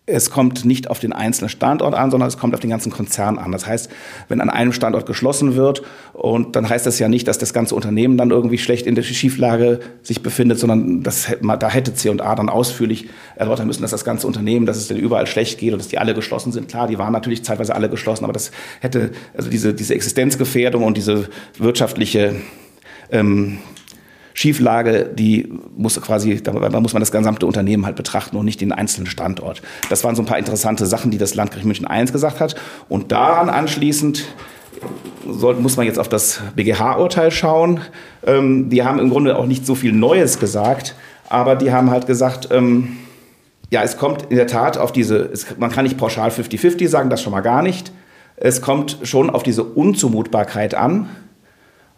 es 0.04 0.30
kommt 0.30 0.64
nicht 0.64 0.90
auf 0.90 0.98
den 0.98 1.12
einzelnen 1.12 1.48
Standort 1.48 1.94
an, 1.94 2.10
sondern 2.10 2.28
es 2.28 2.36
kommt 2.36 2.54
auf 2.54 2.60
den 2.60 2.70
ganzen 2.70 2.90
Konzern 2.90 3.38
an. 3.38 3.52
Das 3.52 3.68
heißt, 3.68 3.88
wenn 4.28 4.40
an 4.40 4.50
einem 4.50 4.72
Standort 4.72 5.06
geschlossen 5.06 5.54
wird, 5.54 5.82
und 6.12 6.56
dann 6.56 6.68
heißt 6.68 6.86
das 6.86 6.98
ja 6.98 7.08
nicht, 7.08 7.28
dass 7.28 7.38
das 7.38 7.52
ganze 7.52 7.76
Unternehmen 7.76 8.16
dann 8.16 8.30
irgendwie 8.30 8.58
schlecht 8.58 8.86
in 8.86 8.96
der 8.96 9.04
Schieflage 9.04 9.78
sich 10.02 10.20
befindet, 10.22 10.58
sondern 10.58 11.04
das, 11.04 11.28
da 11.40 11.70
hätte 11.70 11.94
C&A 11.94 12.34
dann 12.34 12.48
ausführlich 12.48 13.10
erläutern 13.36 13.68
müssen, 13.68 13.82
dass 13.82 13.92
das 13.92 14.04
ganze 14.04 14.26
Unternehmen, 14.26 14.66
dass 14.66 14.76
es 14.76 14.88
denn 14.88 14.96
überall 14.96 15.28
schlecht 15.28 15.60
geht 15.60 15.72
und 15.72 15.78
dass 15.78 15.88
die 15.88 15.98
alle 15.98 16.14
geschlossen 16.14 16.50
sind. 16.50 16.68
Klar, 16.68 16.88
die 16.88 16.98
waren 16.98 17.12
natürlich 17.12 17.44
zeitweise 17.44 17.72
alle 17.72 17.88
geschlossen, 17.88 18.24
aber 18.24 18.32
das 18.32 18.50
hätte, 18.80 19.12
also 19.36 19.50
diese, 19.50 19.72
diese 19.72 19.94
Existenzgefährdung 19.94 20.82
und 20.82 20.96
diese 20.96 21.28
wirtschaftliche 21.58 22.34
ähm, 23.12 23.58
Schieflage, 24.34 25.10
die 25.12 25.52
muss 25.76 26.00
quasi, 26.00 26.42
da 26.42 26.52
muss 26.80 26.92
man 26.92 27.00
das 27.00 27.12
gesamte 27.12 27.46
Unternehmen 27.46 27.86
halt 27.86 27.96
betrachten 27.96 28.36
und 28.36 28.44
nicht 28.44 28.60
den 28.60 28.72
einzelnen 28.72 29.06
Standort. 29.06 29.62
Das 29.90 30.04
waren 30.04 30.14
so 30.14 30.22
ein 30.22 30.26
paar 30.26 30.38
interessante 30.38 30.86
Sachen, 30.86 31.10
die 31.10 31.18
das 31.18 31.34
Landgericht 31.34 31.66
München 31.66 31.86
I 31.90 32.04
gesagt 32.04 32.40
hat. 32.40 32.54
Und 32.88 33.12
daran 33.12 33.48
anschließend 33.50 34.24
soll, 35.28 35.54
muss 35.56 35.76
man 35.76 35.86
jetzt 35.86 35.98
auf 35.98 36.08
das 36.08 36.40
BGH-Urteil 36.56 37.30
schauen. 37.30 37.80
Ähm, 38.26 38.68
die 38.70 38.82
haben 38.82 38.98
im 38.98 39.10
Grunde 39.10 39.36
auch 39.36 39.46
nicht 39.46 39.64
so 39.66 39.74
viel 39.74 39.92
Neues 39.92 40.38
gesagt, 40.38 40.94
aber 41.28 41.56
die 41.56 41.72
haben 41.72 41.90
halt 41.90 42.06
gesagt, 42.06 42.48
ähm, 42.50 42.96
Ja, 43.70 43.82
es 43.82 43.96
kommt 43.96 44.24
in 44.28 44.36
der 44.36 44.46
Tat 44.46 44.76
auf 44.76 44.92
diese, 44.92 45.16
es, 45.32 45.46
man 45.58 45.70
kann 45.70 45.84
nicht 45.84 45.96
pauschal 45.96 46.28
50-50 46.28 46.88
sagen, 46.88 47.08
das 47.08 47.22
schon 47.22 47.32
mal 47.32 47.40
gar 47.40 47.62
nicht. 47.62 47.90
Es 48.36 48.60
kommt 48.60 48.98
schon 49.04 49.30
auf 49.30 49.42
diese 49.42 49.62
Unzumutbarkeit 49.64 50.74
an. 50.74 51.08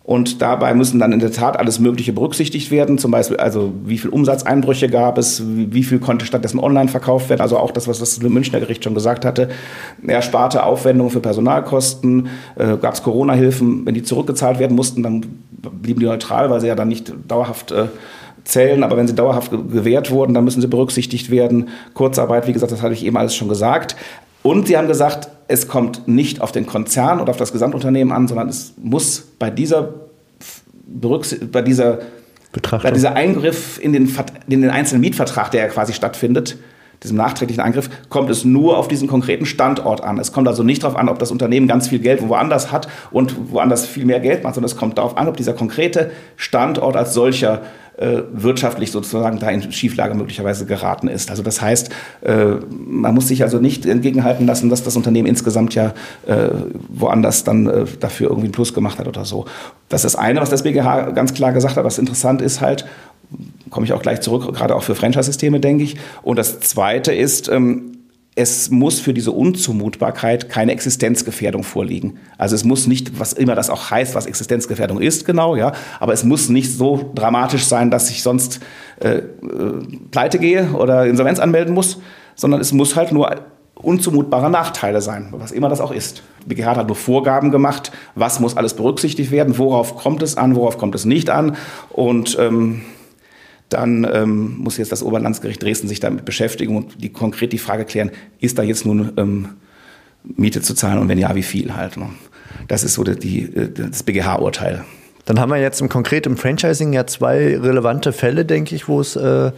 Und 0.05 0.43
dabei 0.43 0.75
müssen 0.75 1.01
dann 1.01 1.13
in 1.13 1.19
der 1.19 1.33
Tat 1.33 1.59
alles 1.59 1.79
Mögliche 1.79 2.13
berücksichtigt 2.13 2.71
werden. 2.71 2.99
Zum 2.99 3.11
Beispiel, 3.11 3.39
also 3.39 3.73
wie 3.87 3.97
viel 3.97 4.11
Umsatzeinbrüche 4.11 4.91
gab 4.91 5.17
es, 5.17 5.43
wie 5.47 5.83
viel 5.83 5.99
konnte 5.99 6.27
stattdessen 6.27 6.61
online 6.61 6.91
verkauft 6.91 7.31
werden. 7.31 7.41
Also 7.41 7.57
auch 7.57 7.71
das, 7.71 7.89
was 7.89 8.01
das 8.01 8.21
Münchner 8.21 8.61
Gericht 8.61 8.85
schon 8.85 8.93
gesagt 8.93 9.25
hatte. 9.25 9.49
Ersparte 10.07 10.65
Aufwendungen 10.65 11.11
für 11.11 11.21
Personalkosten, 11.21 12.29
äh, 12.57 12.77
gab 12.77 12.93
es 12.93 13.03
Corona-Hilfen. 13.03 13.87
Wenn 13.87 13.95
die 13.95 14.03
zurückgezahlt 14.03 14.59
werden 14.59 14.77
mussten, 14.77 15.03
dann 15.03 15.25
blieben 15.81 16.01
die 16.01 16.07
neutral, 16.07 16.51
weil 16.51 16.61
sie 16.61 16.67
ja 16.67 16.75
dann 16.75 16.89
nicht 16.89 17.15
dauerhaft 17.27 17.73
äh, 17.73 17.87
zählen. 18.45 18.85
Aber 18.85 18.99
wenn 18.99 19.09
sie 19.09 19.15
dauerhaft 19.15 19.53
gewährt 19.53 20.11
wurden, 20.11 20.35
dann 20.35 20.45
müssen 20.45 20.61
sie 20.61 20.69
berücksichtigt 20.69 21.31
werden. 21.31 21.71
Kurzarbeit, 21.95 22.47
wie 22.47 22.53
gesagt, 22.53 22.73
das 22.73 22.83
hatte 22.83 22.93
ich 22.93 23.07
eben 23.07 23.17
alles 23.17 23.35
schon 23.35 23.49
gesagt. 23.49 23.97
Und 24.45 24.67
sie 24.67 24.77
haben 24.77 24.89
gesagt, 24.89 25.29
es 25.49 25.69
kommt 25.69 26.07
nicht 26.07 26.43
auf 26.43 26.53
den 26.53 26.67
Konzern 26.67 27.19
oder 27.19 27.31
auf 27.31 27.39
das 27.39 27.51
Gesamtunternehmen 27.51 28.13
an, 28.13 28.29
sondern 28.29 28.51
es 28.51 28.75
muss 28.77 29.23
bei 29.39 29.49
dieser, 29.49 29.95
bei 30.87 31.63
dieser, 31.63 32.01
bei 32.83 32.91
dieser 32.91 33.15
Eingriff 33.15 33.81
in 33.83 33.95
den, 33.95 34.15
in 34.47 34.61
den 34.61 34.69
einzelnen 34.69 35.01
Mietvertrag, 35.01 35.51
der 35.51 35.63
ja 35.63 35.69
quasi 35.69 35.95
stattfindet, 35.95 36.59
diesem 37.03 37.17
nachträglichen 37.17 37.63
Angriff, 37.63 37.89
kommt 38.11 38.29
es 38.29 38.45
nur 38.45 38.77
auf 38.77 38.87
diesen 38.87 39.09
konkreten 39.09 39.47
Standort 39.47 40.03
an. 40.03 40.19
Es 40.19 40.31
kommt 40.31 40.47
also 40.47 40.63
nicht 40.63 40.83
darauf 40.83 40.97
an, 40.97 41.09
ob 41.09 41.19
das 41.19 41.31
Unternehmen 41.31 41.67
ganz 41.67 41.89
viel 41.89 41.99
Geld 41.99 42.27
woanders 42.29 42.71
hat 42.71 42.87
und 43.11 43.51
woanders 43.51 43.87
viel 43.87 44.05
mehr 44.05 44.21
Geld 44.21 44.45
macht, 44.45 44.57
sondern 44.57 44.71
es 44.71 44.77
kommt 44.77 44.99
darauf 44.99 45.17
an, 45.17 45.27
ob 45.27 45.39
dieser 45.39 45.55
konkrete 45.55 46.11
Standort 46.37 46.97
als 46.97 47.15
solcher 47.15 47.63
äh, 47.97 48.23
wirtschaftlich 48.33 48.91
sozusagen 48.91 49.39
da 49.39 49.49
in 49.51 49.71
Schieflage 49.73 50.15
möglicherweise 50.15 50.67
geraten 50.67 51.09
ist. 51.09 51.31
Also 51.31 51.43
das 51.43 51.61
heißt, 51.61 51.91
äh, 52.23 52.57
man 52.71 53.15
muss 53.15 53.29
sich 53.29 53.43
also 53.43 53.59
nicht 53.59 53.87
entgegenhalten 53.87 54.47
lassen, 54.47 54.71
dass 54.71 54.83
das 54.83 54.97
Unternehmen 54.97 55.29
insgesamt 55.29 55.75
ja 55.75 55.95
äh, 56.27 56.49
woanders 56.89 57.45
dann 57.45 57.67
äh, 57.67 57.85
dafür 58.01 58.29
irgendwie 58.29 58.47
einen 58.47 58.53
Plus 58.53 58.75
gemacht 58.75 58.99
hat 58.99 59.07
oder 59.07 59.25
so. 59.25 59.45
Das 59.89 60.05
ist 60.05 60.15
das 60.15 60.21
eine, 60.21 60.41
was 60.41 60.51
das 60.51 60.63
BGH 60.63 61.11
ganz 61.11 61.35
klar 61.35 61.53
gesagt 61.53 61.77
hat. 61.77 61.85
Was 61.85 61.99
interessant 61.99 62.43
ist 62.43 62.61
halt, 62.61 62.85
komme 63.71 63.87
ich 63.87 63.93
auch 63.93 64.03
gleich 64.03 64.21
zurück, 64.21 64.53
gerade 64.55 64.75
auch 64.75 64.83
für 64.83 64.95
Franchise-Systeme, 64.95 65.61
denke 65.61 65.85
ich. 65.85 65.97
Und 66.23 66.39
das 66.39 66.61
zweite 66.61 67.13
ist, 67.13 67.49
ähm, 67.49 67.94
es 68.37 68.71
muss 68.71 68.99
für 68.99 69.15
diese 69.15 69.31
Unzumutbarkeit 69.31 70.49
keine 70.49 70.73
Existenzgefährdung 70.73 71.63
vorliegen. 71.63 72.19
Also 72.37 72.57
es 72.57 72.65
muss 72.65 72.87
nicht, 72.87 73.19
was 73.21 73.33
immer 73.33 73.55
das 73.55 73.71
auch 73.71 73.91
heißt, 73.91 74.15
was 74.15 74.27
Existenzgefährdung 74.27 75.01
ist, 75.01 75.25
genau, 75.25 75.55
ja, 75.55 75.73
aber 76.01 76.13
es 76.13 76.25
muss 76.25 76.49
nicht 76.49 76.73
so 76.73 77.13
dramatisch 77.15 77.65
sein, 77.65 77.91
dass 77.91 78.11
ich 78.11 78.23
sonst 78.23 78.61
äh, 79.01 79.19
äh, 79.19 79.23
pleite 80.11 80.39
gehe 80.39 80.73
oder 80.73 81.07
Insolvenz 81.07 81.39
anmelden 81.39 81.75
muss, 81.75 82.01
sondern 82.35 82.61
es 82.61 82.73
muss 82.73 82.97
halt 82.97 83.13
nur 83.13 83.37
unzumutbare 83.75 84.51
Nachteile 84.51 85.01
sein, 85.01 85.29
was 85.33 85.53
immer 85.53 85.69
das 85.69 85.81
auch 85.81 85.93
ist. 85.93 86.23
BGH 86.47 86.77
hat 86.77 86.87
nur 86.87 86.97
Vorgaben 86.97 87.51
gemacht, 87.51 87.93
was 88.15 88.41
muss 88.41 88.57
alles 88.57 88.75
berücksichtigt 88.75 89.31
werden, 89.31 89.59
worauf 89.59 89.97
kommt 89.97 90.23
es 90.23 90.37
an, 90.37 90.57
worauf 90.57 90.79
kommt 90.79 90.95
es 90.95 91.05
nicht 91.05 91.31
an 91.31 91.57
und 91.91 92.37
ähm, 92.41 92.83
dann 93.69 94.07
ähm, 94.11 94.59
muss 94.59 94.77
jetzt 94.77 94.93
das 94.93 95.03
Oberlandesgericht 95.03 95.63
Dresden 95.63 95.89
sich 95.89 96.01
damit 96.01 96.25
beschäftigen 96.25 96.77
und 96.77 97.03
die, 97.03 97.11
konkret 97.11 97.53
die 97.53 97.59
Frage 97.59 97.85
klären, 97.85 98.11
ist 98.41 98.59
da 98.59 98.63
jetzt 98.63 98.87
nun 98.87 99.13
ähm, 99.17 99.49
Miete 100.23 100.61
zu 100.61 100.75
zahlen 100.75 100.99
und 100.99 101.09
wenn 101.09 101.19
ja, 101.19 101.35
wie 101.35 101.43
viel 101.43 101.75
halt. 101.75 101.97
Ne? 101.97 102.11
Das 102.69 102.85
ist 102.85 102.95
so 102.95 103.05
die, 103.05 103.19
die 103.19 103.75
das 103.75 104.03
BGH-Urteil. 104.03 104.85
Dann 105.25 105.41
haben 105.41 105.51
wir 105.51 105.59
jetzt 105.59 105.81
im 105.81 105.89
konkreten 105.89 106.37
Franchising 106.37 106.93
ja 106.93 107.07
zwei 107.07 107.57
relevante 107.57 108.13
Fälle, 108.13 108.45
denke 108.45 108.75
ich, 108.75 108.89
wo 108.89 109.01
es 109.01 109.17
äh, 109.17 109.53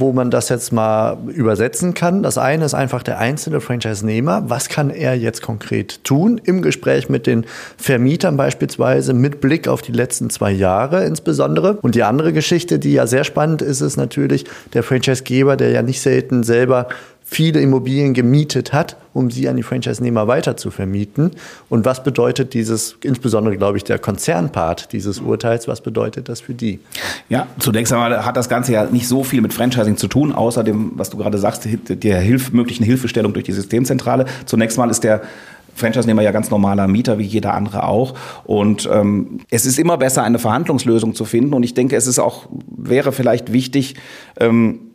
wo 0.00 0.12
man 0.12 0.30
das 0.30 0.48
jetzt 0.48 0.72
mal 0.72 1.18
übersetzen 1.28 1.94
kann. 1.94 2.22
Das 2.22 2.38
eine 2.38 2.64
ist 2.64 2.74
einfach 2.74 3.02
der 3.02 3.18
einzelne 3.18 3.60
Franchise-Nehmer. 3.60 4.44
Was 4.48 4.68
kann 4.68 4.90
er 4.90 5.14
jetzt 5.14 5.42
konkret 5.42 6.02
tun 6.04 6.40
im 6.42 6.62
Gespräch 6.62 7.08
mit 7.08 7.26
den 7.26 7.46
Vermietern 7.76 8.36
beispielsweise 8.36 9.12
mit 9.14 9.40
Blick 9.40 9.68
auf 9.68 9.82
die 9.82 9.92
letzten 9.92 10.30
zwei 10.30 10.50
Jahre 10.50 11.04
insbesondere? 11.04 11.74
Und 11.82 11.94
die 11.94 12.02
andere 12.02 12.32
Geschichte, 12.32 12.78
die 12.78 12.94
ja 12.94 13.06
sehr 13.06 13.24
spannend 13.24 13.62
ist, 13.62 13.80
ist 13.80 13.96
natürlich 13.96 14.46
der 14.72 14.82
Franchise-Geber, 14.82 15.56
der 15.56 15.70
ja 15.70 15.82
nicht 15.82 16.00
selten 16.00 16.42
selber 16.42 16.88
viele 17.30 17.60
Immobilien 17.60 18.12
gemietet 18.12 18.72
hat, 18.72 18.96
um 19.14 19.30
sie 19.30 19.48
an 19.48 19.56
die 19.56 19.62
Franchise-Nehmer 19.62 20.26
weiter 20.26 20.56
zu 20.56 20.72
vermieten. 20.72 21.30
Und 21.68 21.84
was 21.84 22.02
bedeutet 22.02 22.54
dieses, 22.54 22.96
insbesondere 23.04 23.56
glaube 23.56 23.78
ich, 23.78 23.84
der 23.84 24.00
Konzernpart 24.00 24.92
dieses 24.92 25.20
Urteils, 25.20 25.68
was 25.68 25.80
bedeutet 25.80 26.28
das 26.28 26.40
für 26.40 26.54
die? 26.54 26.80
Ja, 27.28 27.46
zunächst 27.60 27.92
einmal 27.92 28.26
hat 28.26 28.36
das 28.36 28.48
Ganze 28.48 28.72
ja 28.72 28.84
nicht 28.86 29.06
so 29.06 29.22
viel 29.22 29.42
mit 29.42 29.54
Franchising 29.54 29.96
zu 29.96 30.08
tun, 30.08 30.32
außer 30.32 30.64
dem, 30.64 30.90
was 30.96 31.10
du 31.10 31.18
gerade 31.18 31.38
sagst, 31.38 31.68
der 31.88 32.18
Hilf 32.18 32.52
möglichen 32.52 32.82
Hilfestellung 32.82 33.32
durch 33.32 33.44
die 33.44 33.52
Systemzentrale. 33.52 34.24
Zunächst 34.46 34.76
mal 34.76 34.90
ist 34.90 35.04
der 35.04 35.22
Franchise-Nehmer 35.76 36.22
ja 36.22 36.32
ganz 36.32 36.50
normaler 36.50 36.88
Mieter, 36.88 37.18
wie 37.18 37.24
jeder 37.24 37.54
andere 37.54 37.84
auch. 37.84 38.14
Und 38.42 38.88
ähm, 38.92 39.38
es 39.50 39.66
ist 39.66 39.78
immer 39.78 39.98
besser, 39.98 40.24
eine 40.24 40.40
Verhandlungslösung 40.40 41.14
zu 41.14 41.24
finden. 41.24 41.54
Und 41.54 41.62
ich 41.62 41.74
denke, 41.74 41.94
es 41.94 42.08
ist 42.08 42.18
auch, 42.18 42.48
wäre 42.76 43.12
vielleicht 43.12 43.52
wichtig, 43.52 43.94
ähm, 44.40 44.89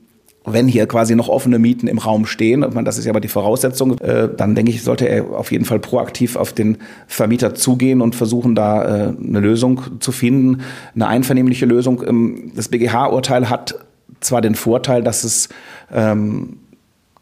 wenn 0.46 0.68
hier 0.68 0.88
quasi 0.88 1.16
noch 1.16 1.28
offene 1.28 1.60
Mieten 1.60 1.88
im 1.88 1.98
Raum 1.98 2.26
stehen, 2.26 2.66
das 2.84 2.98
ist 2.98 3.06
ja 3.06 3.12
aber 3.12 3.20
die 3.20 3.28
Voraussetzung, 3.28 3.98
äh, 4.00 4.30
dann 4.36 4.56
denke 4.56 4.72
ich, 4.72 4.84
sollte 4.84 5.08
er 5.08 5.32
auf 5.32 5.52
jeden 5.52 5.66
Fall 5.66 5.80
proaktiv 5.80 6.36
auf 6.36 6.54
den 6.54 6.78
Vermieter 7.08 7.56
zugehen 7.56 8.02
und 8.02 8.16
versuchen, 8.16 8.56
da 8.56 8.84
äh, 8.84 9.14
eine 9.18 9.40
Lösung 9.40 9.82
zu 10.00 10.12
finden, 10.12 10.62
eine 10.94 11.08
einvernehmliche 11.08 11.66
Lösung. 11.66 12.04
Ähm, 12.08 12.52
das 12.56 12.70
BGH-Urteil 12.70 13.50
hat 13.50 13.76
zwar 14.20 14.42
den 14.42 14.56
Vorteil, 14.56 15.04
dass 15.04 15.24
es 15.24 15.50
ähm, 15.92 16.58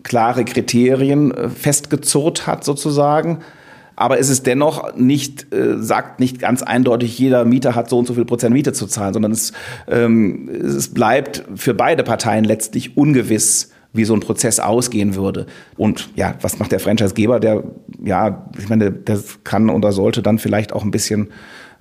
klare 0.03 0.43
Kriterien 0.45 1.31
äh, 1.31 1.49
festgezurrt 1.49 2.45
hat, 2.45 2.63
sozusagen, 2.63 3.39
aber 3.95 4.19
es 4.19 4.29
ist 4.29 4.47
dennoch 4.47 4.95
nicht, 4.95 5.53
äh, 5.53 5.77
sagt 5.77 6.19
nicht 6.19 6.39
ganz 6.39 6.63
eindeutig, 6.63 7.17
jeder 7.17 7.45
Mieter 7.45 7.75
hat 7.75 7.89
so 7.89 7.99
und 7.99 8.07
so 8.07 8.13
viel 8.13 8.25
Prozent 8.25 8.53
Miete 8.53 8.73
zu 8.73 8.87
zahlen, 8.87 9.13
sondern 9.13 9.31
es, 9.31 9.53
ähm, 9.87 10.49
es 10.49 10.93
bleibt 10.93 11.43
für 11.55 11.73
beide 11.73 12.03
Parteien 12.03 12.43
letztlich 12.43 12.97
ungewiss, 12.97 13.71
wie 13.93 14.05
so 14.05 14.15
ein 14.15 14.21
Prozess 14.21 14.59
ausgehen 14.59 15.15
würde. 15.15 15.45
Und 15.77 16.09
ja, 16.15 16.35
was 16.41 16.57
macht 16.57 16.71
der 16.71 16.79
Franchisegeber? 16.79 17.39
Der, 17.39 17.63
ja, 18.03 18.49
ich 18.57 18.67
meine, 18.67 18.91
der 18.91 19.19
kann 19.43 19.69
oder 19.69 19.91
sollte 19.91 20.23
dann 20.23 20.39
vielleicht 20.39 20.73
auch 20.73 20.83
ein 20.83 20.91
bisschen 20.91 21.29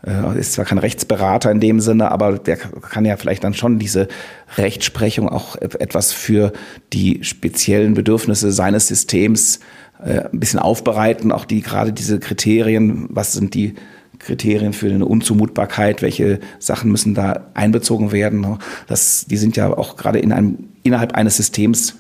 äh, 0.07 0.39
ist 0.39 0.53
zwar 0.53 0.65
kein 0.65 0.79
Rechtsberater 0.79 1.51
in 1.51 1.61
dem 1.61 1.81
Sinne, 1.81 2.11
aber 2.11 2.39
der 2.39 2.57
kann 2.57 3.05
ja 3.05 3.17
vielleicht 3.17 3.45
dann 3.45 3.55
schon 3.55 3.79
diese 3.79 4.09
Rechtsprechung 4.57 5.29
auch 5.29 5.57
etwas 5.57 6.13
für 6.13 6.53
die 6.93 7.23
speziellen 7.23 7.95
Bedürfnisse 7.95 8.53
seines 8.53 8.89
Systems 8.89 9.61
äh, 10.05 10.25
ein 10.33 10.41
bisschen 10.41 10.59
aufbereiten, 10.59 11.33
auch 11.33 11.45
die 11.45 11.63
gerade 11.63 11.93
diese 11.93 12.19
Kriterien, 12.19 13.07
was 13.11 13.33
sind 13.33 13.55
die 13.55 13.75
Kriterien 14.19 14.73
für 14.73 14.89
eine 14.89 15.07
Unzumutbarkeit, 15.07 16.03
welche 16.03 16.41
Sachen 16.59 16.91
müssen 16.91 17.15
da 17.15 17.49
einbezogen 17.55 18.13
werden. 18.13 18.59
Das, 18.87 19.27
die 19.27 19.37
sind 19.37 19.57
ja 19.57 19.77
auch 19.77 19.97
gerade 19.97 20.21
in 20.21 20.33
einem, 20.33 20.69
innerhalb 20.83 21.15
eines 21.15 21.37
Systems 21.37 21.97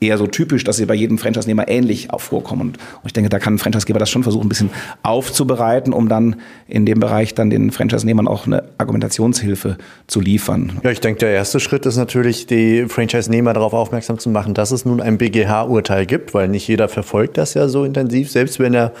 eher 0.00 0.16
so 0.16 0.26
typisch, 0.26 0.64
dass 0.64 0.78
sie 0.78 0.86
bei 0.86 0.94
jedem 0.94 1.18
Franchise-Nehmer 1.18 1.68
ähnlich 1.68 2.08
vorkommen. 2.16 2.60
Und, 2.70 2.78
ich 3.04 3.12
denke, 3.12 3.28
da 3.28 3.38
kann 3.38 3.54
ein 3.54 3.58
Franchise-Geber 3.58 3.98
das 3.98 4.10
schon 4.10 4.22
versuchen, 4.22 4.46
ein 4.46 4.48
bisschen 4.48 4.70
aufzubereiten, 5.02 5.92
um 5.92 6.08
dann 6.08 6.36
in 6.66 6.86
dem 6.86 7.00
Bereich 7.00 7.34
dann 7.34 7.50
den 7.50 7.70
Franchise-Nehmern 7.70 8.26
auch 8.26 8.46
eine 8.46 8.64
Argumentationshilfe 8.78 9.76
zu 10.06 10.20
liefern. 10.20 10.80
Ja, 10.82 10.90
ich 10.90 11.00
denke, 11.00 11.20
der 11.20 11.30
erste 11.30 11.60
Schritt 11.60 11.84
ist 11.86 11.96
natürlich, 11.96 12.46
die 12.46 12.86
Franchise-Nehmer 12.88 13.52
darauf 13.52 13.74
aufmerksam 13.74 14.18
zu 14.18 14.30
machen, 14.30 14.54
dass 14.54 14.70
es 14.70 14.84
nun 14.84 15.00
ein 15.00 15.18
BGH-Urteil 15.18 16.06
gibt, 16.06 16.32
weil 16.32 16.48
nicht 16.48 16.66
jeder 16.66 16.88
verfolgt 16.88 17.36
das 17.36 17.54
ja 17.54 17.68
so 17.68 17.84
intensiv, 17.84 18.30
selbst 18.30 18.58
wenn 18.58 18.74
er 18.74 18.92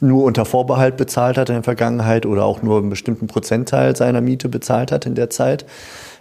nur 0.00 0.24
unter 0.24 0.44
Vorbehalt 0.44 0.96
bezahlt 0.96 1.38
hat 1.38 1.48
in 1.50 1.56
der 1.56 1.62
Vergangenheit 1.62 2.26
oder 2.26 2.44
auch 2.44 2.62
nur 2.62 2.78
einen 2.78 2.90
bestimmten 2.90 3.28
Prozentteil 3.28 3.94
seiner 3.94 4.20
Miete 4.20 4.48
bezahlt 4.48 4.90
hat 4.90 5.06
in 5.06 5.14
der 5.14 5.30
Zeit. 5.30 5.64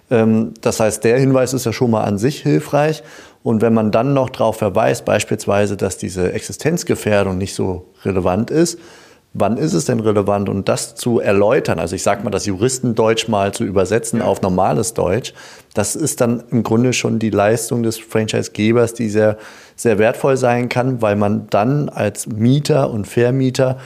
Ähm, 0.09 0.53
das 0.61 0.79
heißt, 0.79 1.03
der 1.03 1.19
Hinweis 1.19 1.53
ist 1.53 1.65
ja 1.65 1.73
schon 1.73 1.91
mal 1.91 2.03
an 2.03 2.17
sich 2.17 2.41
hilfreich. 2.41 3.03
Und 3.43 3.61
wenn 3.61 3.73
man 3.73 3.91
dann 3.91 4.13
noch 4.13 4.29
darauf 4.29 4.57
verweist, 4.57 5.05
beispielsweise, 5.05 5.77
dass 5.77 5.97
diese 5.97 6.33
Existenzgefährdung 6.33 7.37
nicht 7.37 7.55
so 7.55 7.85
relevant 8.03 8.51
ist, 8.51 8.77
wann 9.33 9.57
ist 9.57 9.73
es 9.73 9.85
denn 9.85 9.99
relevant? 9.99 10.49
Und 10.49 10.67
das 10.67 10.95
zu 10.95 11.19
erläutern, 11.19 11.79
also 11.79 11.95
ich 11.95 12.03
sage 12.03 12.23
mal, 12.23 12.29
das 12.29 12.45
Juristendeutsch 12.45 13.27
mal 13.27 13.53
zu 13.53 13.63
übersetzen 13.63 14.21
auf 14.21 14.41
normales 14.41 14.93
Deutsch, 14.93 15.33
das 15.73 15.95
ist 15.95 16.21
dann 16.21 16.43
im 16.51 16.63
Grunde 16.63 16.93
schon 16.93 17.19
die 17.19 17.29
Leistung 17.29 17.83
des 17.83 17.97
Franchisegebers, 17.97 18.93
die 18.93 19.09
sehr, 19.09 19.37
sehr 19.75 19.99
wertvoll 19.99 20.37
sein 20.37 20.69
kann, 20.69 21.01
weil 21.01 21.15
man 21.15 21.47
dann 21.49 21.89
als 21.89 22.27
Mieter 22.27 22.89
und 22.89 23.05
Vermieter 23.05 23.77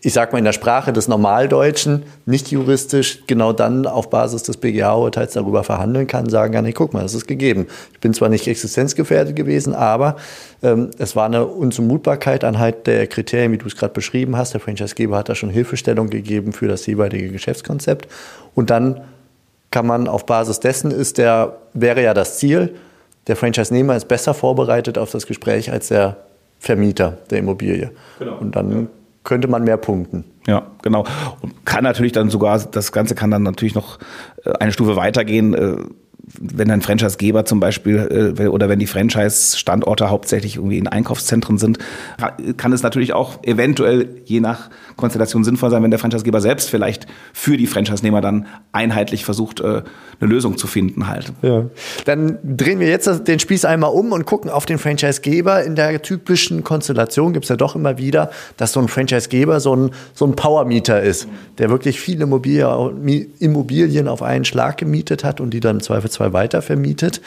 ich 0.00 0.12
sag 0.14 0.32
mal 0.32 0.38
in 0.38 0.44
der 0.44 0.52
Sprache 0.52 0.92
des 0.92 1.08
Normaldeutschen, 1.08 2.04
nicht 2.24 2.50
juristisch, 2.50 3.24
genau 3.26 3.52
dann 3.52 3.86
auf 3.86 4.08
Basis 4.08 4.42
des 4.42 4.56
BGH-Urteils 4.56 5.34
darüber 5.34 5.62
verhandeln 5.62 6.06
kann, 6.06 6.30
sagen 6.30 6.54
kann, 6.54 6.64
hey, 6.64 6.72
guck 6.72 6.94
mal, 6.94 7.02
das 7.02 7.14
ist 7.14 7.26
gegeben. 7.26 7.66
Ich 7.92 8.00
bin 8.00 8.14
zwar 8.14 8.30
nicht 8.30 8.46
existenzgefährdet 8.46 9.36
gewesen, 9.36 9.74
aber 9.74 10.16
ähm, 10.62 10.90
es 10.98 11.16
war 11.16 11.26
eine 11.26 11.46
Unzumutbarkeit 11.46 12.44
anhand 12.44 12.86
der 12.86 13.06
Kriterien, 13.08 13.52
wie 13.52 13.58
du 13.58 13.66
es 13.66 13.76
gerade 13.76 13.92
beschrieben 13.92 14.36
hast. 14.36 14.54
Der 14.54 14.60
Franchisegeber 14.60 15.18
hat 15.18 15.28
da 15.28 15.34
schon 15.34 15.50
Hilfestellung 15.50 16.08
gegeben 16.08 16.52
für 16.52 16.68
das 16.68 16.86
jeweilige 16.86 17.30
Geschäftskonzept. 17.30 18.08
Und 18.54 18.70
dann 18.70 19.02
kann 19.70 19.86
man 19.86 20.08
auf 20.08 20.24
Basis 20.24 20.60
dessen 20.60 20.90
ist 20.90 21.18
der, 21.18 21.58
wäre 21.74 22.02
ja 22.02 22.14
das 22.14 22.38
Ziel, 22.38 22.74
der 23.26 23.36
Franchise-Nehmer 23.36 23.96
ist 23.96 24.08
besser 24.08 24.32
vorbereitet 24.32 24.96
auf 24.96 25.10
das 25.10 25.26
Gespräch 25.26 25.70
als 25.70 25.88
der 25.88 26.16
Vermieter 26.58 27.18
der 27.28 27.40
Immobilie. 27.40 27.90
Genau. 28.18 28.38
Und 28.38 28.56
dann 28.56 28.70
ja. 28.70 28.86
Könnte 29.28 29.46
man 29.46 29.62
mehr 29.62 29.76
punkten. 29.76 30.24
Ja, 30.46 30.68
genau. 30.80 31.04
Und 31.42 31.66
kann 31.66 31.84
natürlich 31.84 32.12
dann 32.12 32.30
sogar, 32.30 32.58
das 32.58 32.92
Ganze 32.92 33.14
kann 33.14 33.30
dann 33.30 33.42
natürlich 33.42 33.74
noch 33.74 33.98
äh, 34.44 34.52
eine 34.58 34.72
Stufe 34.72 34.96
weitergehen 34.96 35.52
äh, 35.52 35.76
wenn 36.40 36.70
ein 36.70 36.82
Franchisegeber 36.82 37.44
zum 37.44 37.60
Beispiel 37.60 38.34
äh, 38.38 38.46
oder 38.48 38.68
wenn 38.68 38.78
die 38.78 38.86
Franchise-Standorte 38.86 40.10
hauptsächlich 40.10 40.56
irgendwie 40.56 40.78
in 40.78 40.86
Einkaufszentren 40.86 41.58
sind, 41.58 41.78
kann 42.56 42.72
es 42.72 42.82
natürlich 42.82 43.12
auch 43.12 43.42
eventuell 43.42 44.08
je 44.24 44.40
nach 44.40 44.70
Konstellation 44.96 45.44
sinnvoll 45.44 45.70
sein, 45.70 45.82
wenn 45.82 45.90
der 45.90 46.00
Franchisegeber 46.00 46.40
selbst 46.40 46.68
vielleicht 46.70 47.06
für 47.32 47.56
die 47.56 47.66
Franchise-Nehmer 47.66 48.20
dann 48.20 48.46
einheitlich 48.72 49.24
versucht, 49.24 49.60
äh, 49.60 49.82
eine 50.20 50.30
Lösung 50.30 50.58
zu 50.58 50.66
finden 50.66 51.08
halt. 51.08 51.32
Ja. 51.42 51.64
Dann 52.04 52.38
drehen 52.44 52.80
wir 52.80 52.88
jetzt 52.88 53.08
den 53.26 53.38
Spieß 53.38 53.64
einmal 53.64 53.90
um 53.90 54.12
und 54.12 54.26
gucken 54.26 54.50
auf 54.50 54.66
den 54.66 54.78
Franchisegeber. 54.78 55.64
In 55.64 55.76
der 55.76 56.02
typischen 56.02 56.64
Konstellation 56.64 57.32
gibt 57.32 57.44
es 57.44 57.48
ja 57.48 57.56
doch 57.56 57.76
immer 57.76 57.98
wieder, 57.98 58.30
dass 58.56 58.72
so 58.72 58.80
ein 58.80 58.88
Franchisegeber 58.88 59.60
so 59.60 59.74
ein, 59.74 59.90
so 60.14 60.26
ein 60.26 60.34
Power-Mieter 60.34 61.00
ist, 61.02 61.28
der 61.58 61.70
wirklich 61.70 62.00
viele 62.00 62.24
Immobilien 62.24 64.08
auf 64.08 64.22
einen 64.22 64.44
Schlag 64.44 64.76
gemietet 64.76 65.24
hat 65.24 65.40
und 65.40 65.50
die 65.50 65.60
dann 65.60 65.76
im 65.76 65.82
Zweifelsfall 65.82 66.17
weitervermietet. 66.18 67.20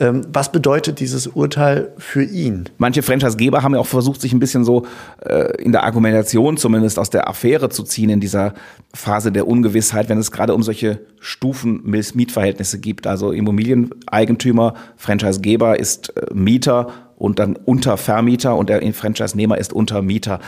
Ähm, 0.00 0.22
was 0.32 0.52
bedeutet 0.52 1.00
dieses 1.00 1.26
Urteil 1.26 1.92
für 1.98 2.22
ihn? 2.22 2.68
Manche 2.78 3.02
Franchisegeber 3.02 3.62
haben 3.62 3.74
ja 3.74 3.80
auch 3.80 3.86
versucht, 3.86 4.20
sich 4.20 4.32
ein 4.32 4.38
bisschen 4.38 4.64
so 4.64 4.86
äh, 5.24 5.60
in 5.60 5.72
der 5.72 5.82
Argumentation 5.82 6.56
zumindest 6.56 6.98
aus 6.98 7.10
der 7.10 7.28
Affäre 7.28 7.68
zu 7.68 7.82
ziehen, 7.82 8.10
in 8.10 8.20
dieser 8.20 8.54
Phase 8.94 9.32
der 9.32 9.48
Ungewissheit, 9.48 10.08
wenn 10.08 10.18
es 10.18 10.30
gerade 10.30 10.54
um 10.54 10.62
solche 10.62 11.00
Stufen-Mietverhältnisse 11.18 12.78
gibt. 12.78 13.06
Also 13.06 13.32
Immobilieneigentümer, 13.32 14.74
Franchisegeber 14.96 15.78
ist 15.78 16.16
äh, 16.16 16.26
Mieter 16.32 17.07
und 17.18 17.38
dann 17.38 17.56
Untervermieter 17.56 18.56
und 18.56 18.68
der 18.68 18.80
Franchise-Nehmer 18.92 19.58
ist 19.58 19.72
Untermieter. 19.72 20.38